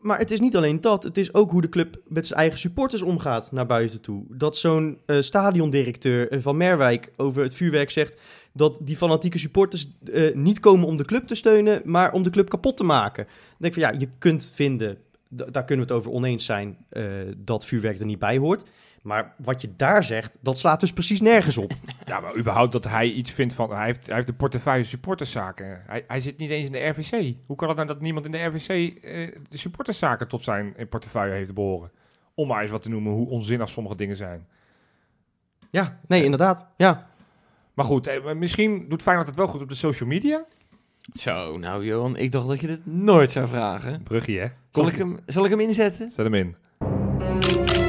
[0.00, 1.02] Maar het is niet alleen dat.
[1.02, 4.24] Het is ook hoe de club met zijn eigen supporters omgaat naar buiten toe.
[4.28, 8.20] Dat zo'n eh, stadiondirecteur eh, van Merwijk over het vuurwerk zegt...
[8.52, 11.82] dat die fanatieke supporters eh, niet komen om de club te steunen...
[11.84, 13.24] maar om de club kapot te maken.
[13.24, 14.98] Dan denk ik van ja, je kunt vinden...
[15.28, 16.76] daar kunnen we het over oneens zijn...
[16.88, 17.04] eh,
[17.36, 18.62] dat vuurwerk er niet bij hoort.
[19.02, 21.72] Maar wat je daar zegt, dat slaat dus precies nergens op.
[22.06, 23.70] ja, maar überhaupt dat hij iets vindt van...
[23.70, 25.82] Hij heeft, hij heeft de portefeuille supporterszaken.
[25.86, 27.36] Hij, hij zit niet eens in de RVC.
[27.46, 30.88] Hoe kan het nou dat niemand in de RVC eh, de supporterszaken tot zijn eh,
[30.88, 31.90] portefeuille heeft behoren?
[32.34, 34.46] Om maar eens wat te noemen hoe onzinnig sommige dingen zijn.
[35.70, 36.66] Ja, nee, inderdaad.
[36.76, 37.06] Ja.
[37.74, 40.44] Maar goed, eh, misschien doet Feyenoord het wel goed op de social media.
[41.12, 44.02] Zo, nou Johan, ik dacht dat je dit nooit zou vragen.
[44.02, 44.46] Bruggie, hè?
[44.70, 46.10] Zal ik hem, zal ik hem inzetten?
[46.10, 47.79] Zet hem in.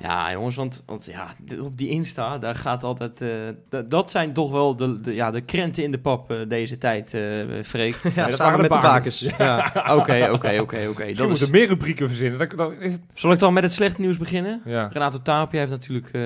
[0.00, 3.20] Ja, jongens, want, want ja, op die Insta, daar gaat altijd...
[3.20, 6.78] eh, dat zijn toch wel de, de, ja, de krenten in de pap eh, deze
[6.78, 7.22] tijd, eh
[7.64, 8.00] Freek.
[8.14, 9.26] ja dat samen waren met de bakens.
[10.00, 11.26] Oké, oké, oké, oké.
[11.26, 12.38] Moeten meer rubrieken verzinnen.
[12.48, 13.02] Dan, dan is het...
[13.14, 14.60] Zal ik dan met het slechte nieuws beginnen?
[14.64, 14.88] Ja.
[14.92, 16.22] Renato Tapia heeft natuurlijk, eh,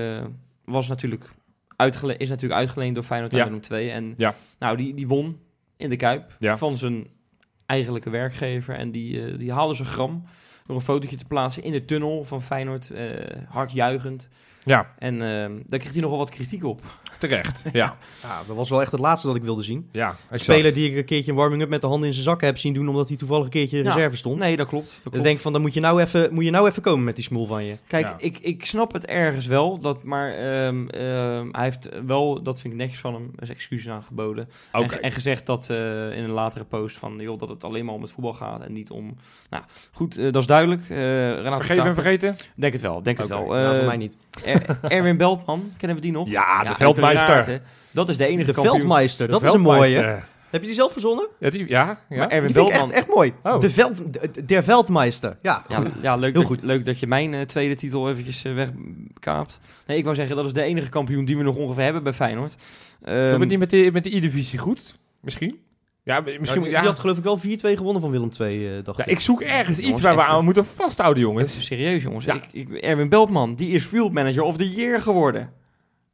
[0.64, 1.24] was natuurlijk
[1.76, 3.44] uitgele- is natuurlijk uitgeleend door Feyenoord aan Ja.
[3.44, 3.90] Willem 2.
[3.90, 4.34] En Ja.
[4.58, 5.38] nou, die, die won
[5.76, 6.58] in de Kuip Ja.
[6.58, 7.06] van zijn
[7.72, 8.74] eigenlijke werkgever.
[8.74, 10.24] En die, eh, die haalde zijn gram
[10.66, 12.90] door een fotootje te plaatsen in de tunnel van Feyenoord.
[12.90, 13.08] eh
[13.48, 14.28] hard juichend.
[14.64, 16.80] ja, En eh, daar kreeg hij nogal wat kritiek op.
[17.28, 17.62] terecht.
[17.72, 19.88] Ja, ja, dat was wel echt het laatste dat ik wilde zien.
[19.92, 20.42] ja Een exact.
[20.42, 22.74] speler die ik een keertje een warming-up met de handen in zijn zakken heb zien
[22.74, 22.88] doen...
[22.88, 23.92] omdat hij toevallig een keertje in Ja.
[23.94, 24.38] reserve stond.
[24.38, 24.86] Nee, dat klopt.
[24.86, 25.24] Dat Ik klopt.
[25.26, 27.46] denk van, dan moet je nou even, moet je nou even komen met die smoel
[27.46, 27.76] van je.
[27.86, 28.14] Kijk, Ja.
[28.18, 32.72] ik, ik snap het ergens wel, dat, maar ehm, ehm, hij heeft wel, dat vind
[32.72, 34.48] ik netjes van hem, zijn excuses aangeboden.
[34.72, 35.76] En, en gezegd dat eh,
[36.16, 38.72] in een latere post van, joh, dat het alleen maar om het voetbal gaat en
[38.72, 39.16] niet om...
[39.50, 40.82] Nou, goed, eh, dat is duidelijk.
[40.88, 42.36] Eh Renato Vergeven en vergeten?
[42.54, 43.46] Denk het wel, denk het wel.
[43.46, 44.18] nou, Eh, voor mij niet.
[44.44, 46.28] Er- Erwin Beltman, kennen we die nog?
[46.28, 46.74] Ja, de Ja,
[47.18, 47.60] veldmeister.
[47.90, 48.76] Dat is de enige De kampioen.
[48.76, 50.20] Veldmeister, De dat is een mooie.
[50.50, 51.28] Heb je die zelf verzonnen?
[51.38, 52.16] Ja, die, ja, ja.
[52.16, 52.80] Maar Erwin Die vind ik Beltman...
[52.80, 53.32] echt, echt mooi.
[53.42, 53.60] Oh.
[53.60, 55.36] De veld, de, der Veldmeister.
[55.42, 55.92] Ja, Ja, goed.
[56.02, 56.62] ja leuk, Heel dat, goed.
[56.62, 59.60] leuk dat je mijn eh, tweede titel eventjes eh, wegkaapt.
[59.86, 62.12] Nee, ik wou zeggen, dat is de enige kampioen die we nog ongeveer hebben bij
[62.12, 62.56] Feyenoord.
[63.00, 64.98] Doen we het niet met de, met de E-divisie goed?
[65.20, 65.60] Misschien?
[66.04, 66.44] Ja, misschien...
[66.44, 67.40] Nou, die, ja, die had geloof ik wel 4-2
[67.76, 69.10] gewonnen van Willem II, eh, dacht ja, ik.
[69.10, 71.50] ik zoek ergens Jongens, iets waar we aan moeten vasthouden, jongens.
[71.50, 72.24] Even serieus, jongens.
[72.24, 72.34] Ja.
[72.34, 75.52] Ik, ik, Erwin Beltman, die is Field Manager of the Year geworden.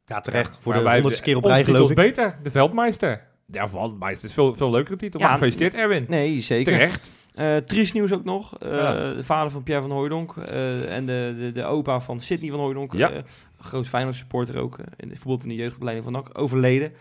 [0.09, 0.57] Ja, terecht.
[0.61, 1.95] Voor Maar de wij- honderdste keer op rij, geloof is ik.
[1.95, 2.35] beter.
[2.43, 3.21] De Veldmeister.
[3.51, 5.19] Ja, Veldmeister is veel, veel leukere titel.
[5.19, 6.05] Ja, maar gefeliciteerd, Erwin.
[6.07, 6.73] Nee, zeker.
[6.73, 7.11] Terecht.
[7.35, 8.57] Eh triest nieuws ook nog.
[8.59, 9.13] Eh, Ja.
[9.13, 12.59] De vader van Pierre van Hooijdonk eh, en de, de, de opa van Sidney van
[12.59, 12.93] Hooijdonk.
[12.93, 13.11] Ja.
[13.11, 13.21] eh,
[13.59, 14.77] groot Feyenoord supporter ook.
[14.97, 16.39] in, bijvoorbeeld in de jeugdopleiding van NAC.
[16.39, 16.91] Overleden.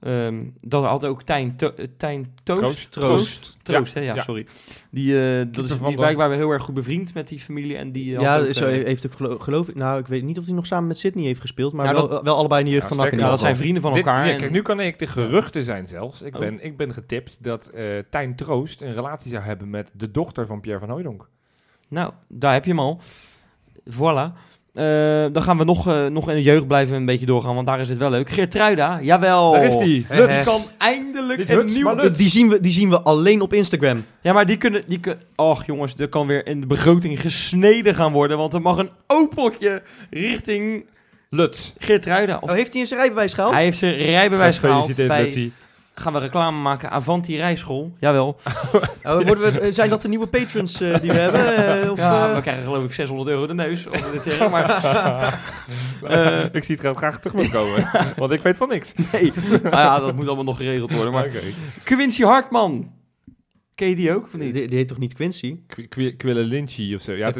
[0.00, 2.62] Ehm, dat had ook Tijn, To- eh, Tijn Toost.
[2.62, 2.92] Troost.
[2.92, 4.00] Troost, Troost, Ja.
[4.00, 4.06] hè?
[4.06, 4.22] Ja, Ja.
[4.22, 4.46] sorry.
[4.90, 7.76] Die, eh, dat is, die is blijkbaar weer heel erg goed bevriend met die familie.
[7.76, 9.74] En die had Ja, ook, zo eh, heeft ook gelo- geloof ik...
[9.74, 12.08] Nou, ik weet niet of hij nog samen met Sydney heeft gespeeld, maar Ja, wel,
[12.08, 13.06] dat- wel allebei in de jeugd Ja, van NAC.
[13.06, 14.26] ja, ieder dat zijn vrienden van Dit- elkaar.
[14.26, 16.22] ja, en- kijk, nu kan ik de geruchten zijn zelfs.
[16.22, 16.40] Ik, Oh.
[16.40, 20.46] ben, ik ben getipt dat eh Tijn Troost een relatie zou hebben met de dochter
[20.46, 21.28] van Pierre van Hooijdonk.
[21.88, 23.00] Nou, daar heb je hem al.
[23.90, 24.32] Voilà.
[24.74, 24.84] Eh,
[25.32, 27.80] dan gaan we nog, eh, nog in de jeugd blijven een beetje doorgaan, want daar
[27.80, 28.30] is het wel leuk.
[28.30, 29.52] Geertruida, jawel.
[29.52, 30.06] Daar is die.
[30.08, 31.84] Die kan eindelijk Niet een Huts, nieuw...
[31.84, 32.18] maar Die, Lutz.
[32.18, 34.04] die, zien we, die zien we alleen op Instagram.
[34.22, 34.82] Ja, maar die kunnen...
[34.86, 35.16] Die kun...
[35.36, 38.90] Och jongens, er kan weer in de begroting gesneden gaan worden, want er mag een
[39.06, 40.84] Opeltje richting
[41.30, 41.72] Lutz.
[41.78, 42.38] Geertruida.
[42.40, 43.52] Of Oh, heeft hij in zijn rijbewijs gehaald?
[43.54, 45.22] hij heeft zijn rijbewijs gehaald Gefeliciteerd, bij...
[45.22, 45.52] Lutzie.
[46.00, 47.92] Gaan we reclame maken, Avanti Rijschool.
[47.98, 48.36] Jawel.
[49.02, 51.56] Oh, worden we, zijn dat de nieuwe patrons eh, die we hebben?
[51.82, 52.34] eh, of, ja, eh?
[52.34, 54.50] we krijgen geloof ik 600 euro de neus, we dit zeggen.
[54.50, 54.66] Maar
[56.02, 58.92] Eh, ik zie het graag terug moet komen, want ik weet van niks.
[59.12, 59.32] nee,
[59.62, 61.12] nou ja, dat moet allemaal nog geregeld worden.
[61.12, 61.40] Maar Oké.
[61.84, 62.90] Quincy Hartman.
[63.78, 64.54] Ken je die ook, of niet?
[64.54, 65.56] die, die heet toch niet Quincy?
[65.66, 67.12] Qu- Qu- Quillelinci of zo.
[67.12, 67.32] Ja, eh,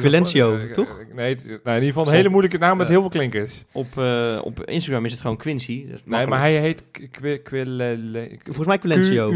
[0.73, 0.89] toch?
[1.01, 2.93] eh, Nee, het- nou, in ieder geval een hele moeilijke naam met Ja.
[2.93, 3.65] heel veel klinkers.
[3.73, 5.87] Op, eh, op Instagram is het gewoon Quincy.
[5.87, 9.29] Dat is Nee, maar hij heet Qu- Quille- Volgens mij Quilencio.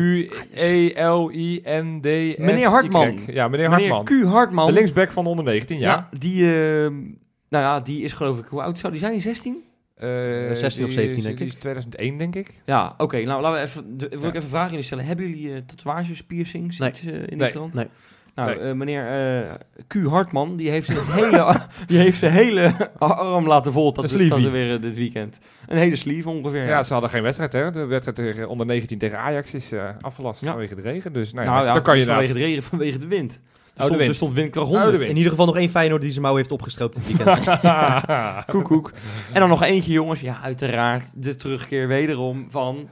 [1.12, 2.36] Q-U-E-L-I-N-D-S.
[2.38, 3.18] Meneer Hartman.
[3.26, 4.22] Ja, meneer Meneer Hartman.
[4.22, 4.24] Q.
[4.26, 4.66] Hartman.
[4.66, 6.08] De linksback van de onder 19, ja.
[6.10, 6.18] ja.
[6.18, 9.20] die, nou ja, die is geloof ik, hoe oud zou die zijn?
[9.20, 9.62] 16?
[10.02, 11.52] Eh, 16 of die 17 is- denk die ik.
[11.52, 12.48] is 2001, denk ik.
[12.64, 13.20] Ja, oké.
[13.24, 14.28] nou, laten we even, wil ik Ja.
[14.28, 15.04] even een vraag aan jullie stellen.
[15.04, 16.88] Hebben jullie eh, tatoeages, piercings, Nee.
[16.88, 17.50] iets eh, in die Nee.
[17.50, 17.74] trant?
[17.74, 17.86] Nee.
[18.34, 18.68] Nou, Nee.
[18.68, 19.50] eh, meneer eh,
[19.86, 19.94] Q.
[20.06, 24.28] Hartman, die heeft zijn hele, die heeft zijn hele arm laten vol sleevie.
[24.28, 25.38] tatoeëren dit weekend.
[25.68, 26.66] Een hele sleeve ongeveer.
[26.66, 26.82] Ja.
[26.82, 27.70] ze hadden geen wedstrijd, hè.
[27.70, 30.50] De wedstrijd tegen onder 19 tegen Ajax is eh, afgelast Ja.
[30.50, 31.12] vanwege de regen.
[31.12, 33.40] Dus nou, nou dan kan je vanwege de regen, vanwege de wind.
[33.76, 34.98] Er, stond, er stond windkracht Oh, de 100.
[34.98, 35.10] wind.
[35.10, 37.60] In ieder geval nog één Feyenoord die zijn mouw heeft opgestroopt dit weekend.
[38.52, 38.92] Koek, koek.
[39.32, 40.20] En dan nog eentje, jongens.
[40.20, 42.88] Ja, uiteraard de terugkeer wederom van.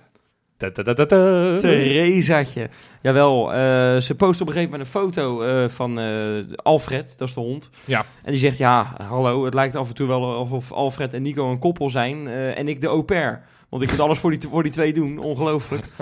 [1.54, 2.68] Theresaatje.
[3.02, 3.58] Jawel, eh,
[4.00, 7.40] ze post op een gegeven moment een foto eh, van eh, Alfred, dat is de
[7.40, 7.70] hond.
[7.84, 8.04] Ja.
[8.22, 11.50] En die zegt, ja, hallo, het lijkt af en toe wel alsof Alfred en Nico
[11.50, 13.42] een koppel zijn eh, en ik de au pair.
[13.70, 15.86] Want ik moet alles voor die, voor die twee doen, ongelooflijk.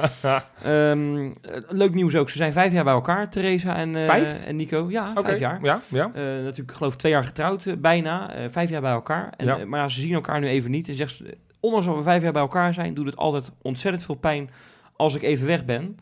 [0.62, 1.30] Ehm, eh,
[1.68, 4.86] leuk nieuws ook, ze zijn vijf jaar bij elkaar, Theresa en, eh, en Nico.
[4.90, 5.58] Ja, vijf jaar.
[5.62, 6.10] Ja, ja.
[6.14, 8.30] Eh, natuurlijk, ik geloof twee jaar getrouwd, bijna.
[8.50, 9.32] Vijf jaar bij elkaar.
[9.36, 9.64] En, Ja.
[9.66, 10.88] maar ze zien elkaar nu even niet.
[10.88, 14.04] En zegt ze, ondanks dat we vijf jaar bij elkaar zijn, doet het altijd ontzettend
[14.04, 14.50] veel pijn
[14.96, 15.96] als ik even weg ben.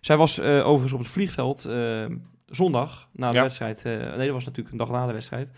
[0.00, 1.68] Zij was overigens op het vliegveld
[2.46, 3.42] zondag na de Ja.
[3.42, 3.84] wedstrijd.
[3.84, 5.50] nee, dat was natuurlijk een dag na de wedstrijd.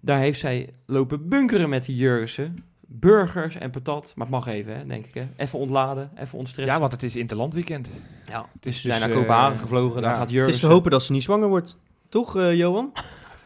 [0.00, 2.64] Daar heeft zij lopen bunkeren met die Jurgensen.
[2.86, 4.12] Burgers en patat.
[4.16, 5.14] Maar het mag even, hè, denk ik.
[5.14, 5.26] Hè.
[5.36, 6.74] Even ontladen, even ontstressen.
[6.74, 7.88] Ja, want het is Interlandweekend.
[8.24, 10.02] ja, is dus ze zijn dus, naar Kopenhagen eh, gevlogen.
[10.02, 10.16] Daar ja.
[10.16, 10.62] gaat Het Jurgensen.
[10.62, 11.80] is te hopen dat ze niet zwanger wordt.
[12.08, 12.92] Toch, eh, Johan?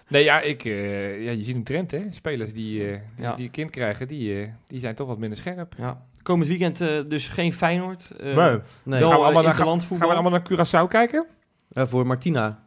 [0.08, 2.02] Nee, ja, ik, eh, ja, je ziet een trend, hè.
[2.10, 3.34] Spelers die, eh, Ja.
[3.34, 5.74] die een kind krijgen, die, eh, die zijn toch wat minder scherp.
[5.78, 6.02] Ja.
[6.22, 8.10] Komend weekend eh, dus geen Feyenoord.
[8.10, 8.34] eh, Nee.
[8.34, 10.08] Wel Gaan we allemaal naar- interlandvoetbal.
[10.08, 11.26] Gaan we allemaal naar Curaçao kijken?
[11.72, 12.62] Eh, voor Martina.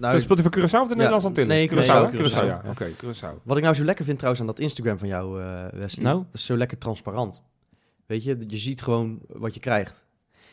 [0.00, 1.48] Nou, Nou, Speelt hij voor Curaçao of de Nederlandse Antillen?
[1.48, 2.62] nee, Curaçao, Curaçao, ja.
[2.66, 3.42] Oké, Curaçao.
[3.42, 6.04] Wat ik nou zo lekker vind trouwens aan dat Instagram van jou, eh Wesley.
[6.04, 6.16] Nou?
[6.16, 7.42] Dat is zo lekker transparant.
[8.06, 10.04] Weet je, je ziet gewoon wat je krijgt.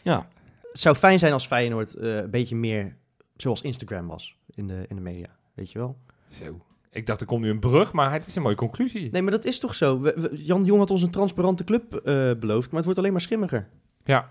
[0.01, 0.27] Ja.
[0.71, 2.95] Het zou fijn zijn als Feyenoord eh, een beetje meer
[3.35, 5.27] zoals Instagram was in de, in de media.
[5.53, 5.97] Weet je wel?
[6.29, 6.61] Zo.
[6.91, 9.11] Ik dacht, er komt nu een brug, maar het is een mooie conclusie.
[9.11, 9.99] Nee, maar dat is toch zo.
[10.01, 13.11] We- we- Jan Jong had ons een transparante club eh, beloofd, maar het wordt alleen
[13.11, 13.67] maar schimmiger.
[14.03, 14.29] Ja.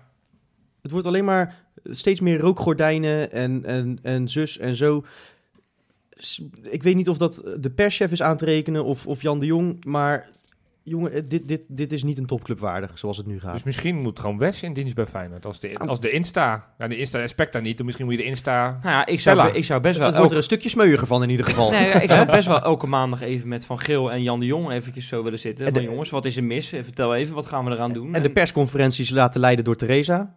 [0.81, 5.03] Het wordt alleen maar steeds meer rookgordijnen en, en, en zus en zo.
[6.61, 9.45] Ik weet niet of dat de perschef is aan te rekenen of, of Jan de
[9.45, 10.29] Jong, maar
[10.83, 13.53] jongen, eh, dit, dit, dit is niet een topclub waardig zoals het nu gaat.
[13.53, 15.45] Dus misschien moet gewoon Wes in dienst bij Feyenoord.
[15.45, 16.73] Als de, als de Insta...
[16.77, 17.77] Ja, de Insta respect daar niet.
[17.77, 18.69] Dan misschien moet je de Insta...
[18.69, 20.07] Nou ja, ik zou, ik zou best wel...
[20.07, 21.71] het wordt er een stukje smeuiger van in ieder geval.
[21.71, 24.45] Nee, ja, ik zou best wel elke maandag even met Van Geel en Jan de
[24.45, 25.65] Jong eventjes zo willen zitten.
[25.65, 26.73] En van de- jongens, wat is er mis?
[26.73, 28.15] Eh, Vertel even, wat gaan we eraan doen?
[28.15, 30.35] En de persconferenties laten leiden door Theresa.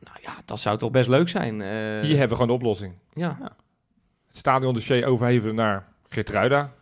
[0.00, 1.60] Nou ja, dat zou toch best leuk zijn.
[1.60, 2.94] eh, Hier hebben we gewoon de oplossing.
[3.12, 3.36] ja.
[4.28, 6.72] Het stadion dossier overhevelen naar Geertruida.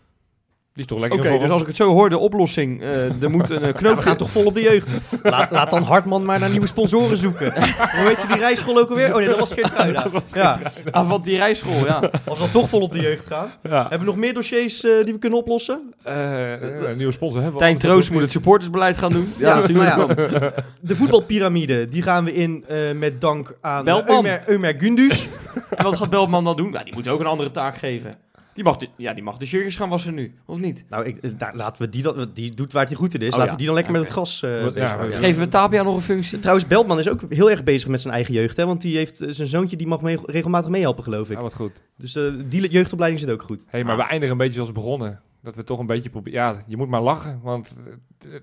[0.76, 2.82] Die is toch lekker Oké, dus als ik het zo hoor, de oplossing.
[2.82, 4.90] eh er moet een eh, Ja, knoop we gaan toch vol op de jeugd.
[5.22, 7.52] Laat, laat dan Hartman maar naar nieuwe sponsoren zoeken.
[7.54, 9.10] Hoe heette die rijschool ook alweer?
[9.12, 10.06] Oh nee, dat was Geertruida.
[10.32, 10.58] Ja,
[10.90, 12.10] aan die rijschool, ja.
[12.24, 13.52] als we dan toch vol op de jeugd gaan.
[13.62, 13.80] Ja.
[13.80, 15.94] Hebben we nog meer dossiers eh, die we kunnen oplossen?
[16.02, 17.66] Een nieuwe sponsor hebben we.
[17.66, 19.32] Tijn Troost moet het supportersbeleid gaan doen.
[19.38, 19.96] Ja, Ja, natuurlijk.
[19.96, 20.50] nou.
[20.80, 24.24] De voetbalpyramide, die gaan we in eh, met dank aan eh, Beltman.
[24.26, 25.26] Ömer, Ömer Gündüz.
[25.70, 26.70] En wat gaat Beltman dan doen?
[26.70, 28.16] Nou, die moet ook een andere taak geven.
[28.56, 30.84] Die mag de, ja, die mag de shirtjes gaan wassen nu, of niet?
[30.88, 33.32] Nou, ik, eh, daar, laten we die, dan, die doet waar hij goed in is.
[33.32, 33.50] Oh, laten ja.
[33.50, 35.02] we die dan lekker met het gas eh Ja.
[35.10, 36.38] Geven we Tapia nog een functie?
[36.38, 38.56] Trouwens, Beltman is ook heel erg bezig met zijn eigen jeugd.
[38.56, 38.66] Hè?
[38.66, 41.36] Want die heeft eh, zijn zoontje, die mag mee, regelmatig meehelpen, geloof ik.
[41.36, 41.82] Ja, wat goed.
[41.96, 43.64] Dus eh, die jeugdopleiding zit ook goed.
[43.68, 45.20] Hey, maar we eindigen een beetje zoals begonnen.
[45.42, 46.40] Dat we toch een beetje proberen.
[46.40, 47.40] Ja, je moet maar lachen.
[47.42, 47.74] Want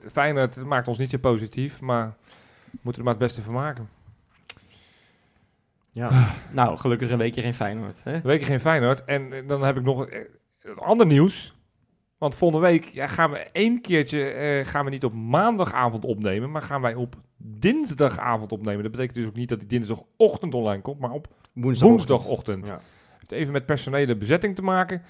[0.07, 1.81] Feyenoord het maakt ons niet zo positief.
[1.81, 2.15] Maar
[2.71, 3.89] we moeten er maar het beste van maken.
[5.93, 6.35] Ja.
[6.51, 8.03] Nou, gelukkig een weekje geen Feyenoord.
[8.03, 8.13] Hè?
[8.13, 9.03] Een week geen Feyenoord.
[9.03, 10.19] En eh, dan heb ik nog eh,
[10.77, 11.53] ander nieuws.
[12.17, 16.51] Want volgende week ja, gaan we één keertje eh, gaan we niet op maandagavond opnemen.
[16.51, 18.83] Maar gaan wij op dinsdagavond opnemen.
[18.83, 20.99] Dat betekent dus ook niet dat die dinsdagochtend online komt.
[20.99, 22.09] Maar op Woensdagochtend.
[22.09, 22.67] woensdagochtend.
[22.67, 22.73] Ja.
[22.73, 22.81] Het
[23.19, 25.01] heeft even met personele bezetting te maken.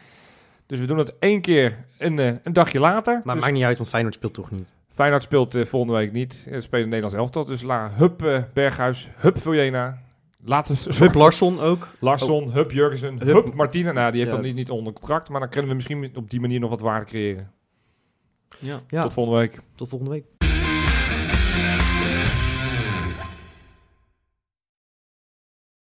[0.66, 3.22] Dus we doen het één keer een, eh, een dagje later.
[3.24, 4.72] Maar dus maakt niet uit, want Feyenoord speelt toch niet.
[4.90, 6.34] Feyenoord speelt volgende week niet.
[6.34, 7.46] Ze spelen Nederlands elftal.
[7.46, 10.02] Dus la, hup Berghuis, hup Viljena.
[10.46, 11.88] Laten we Hup Larsson ook.
[12.00, 13.92] Larsson, hup Jurgensen, Hup- hup, Martina.
[13.92, 14.38] Nou, die heeft Ja.
[14.38, 15.30] dan niet, niet onder contract.
[15.30, 17.52] Maar dan kunnen we misschien op die manier nog wat waarde creëren.
[18.60, 18.82] Ja.
[18.88, 19.60] Ja, Tot volgende week.
[19.76, 20.26] tot volgende week.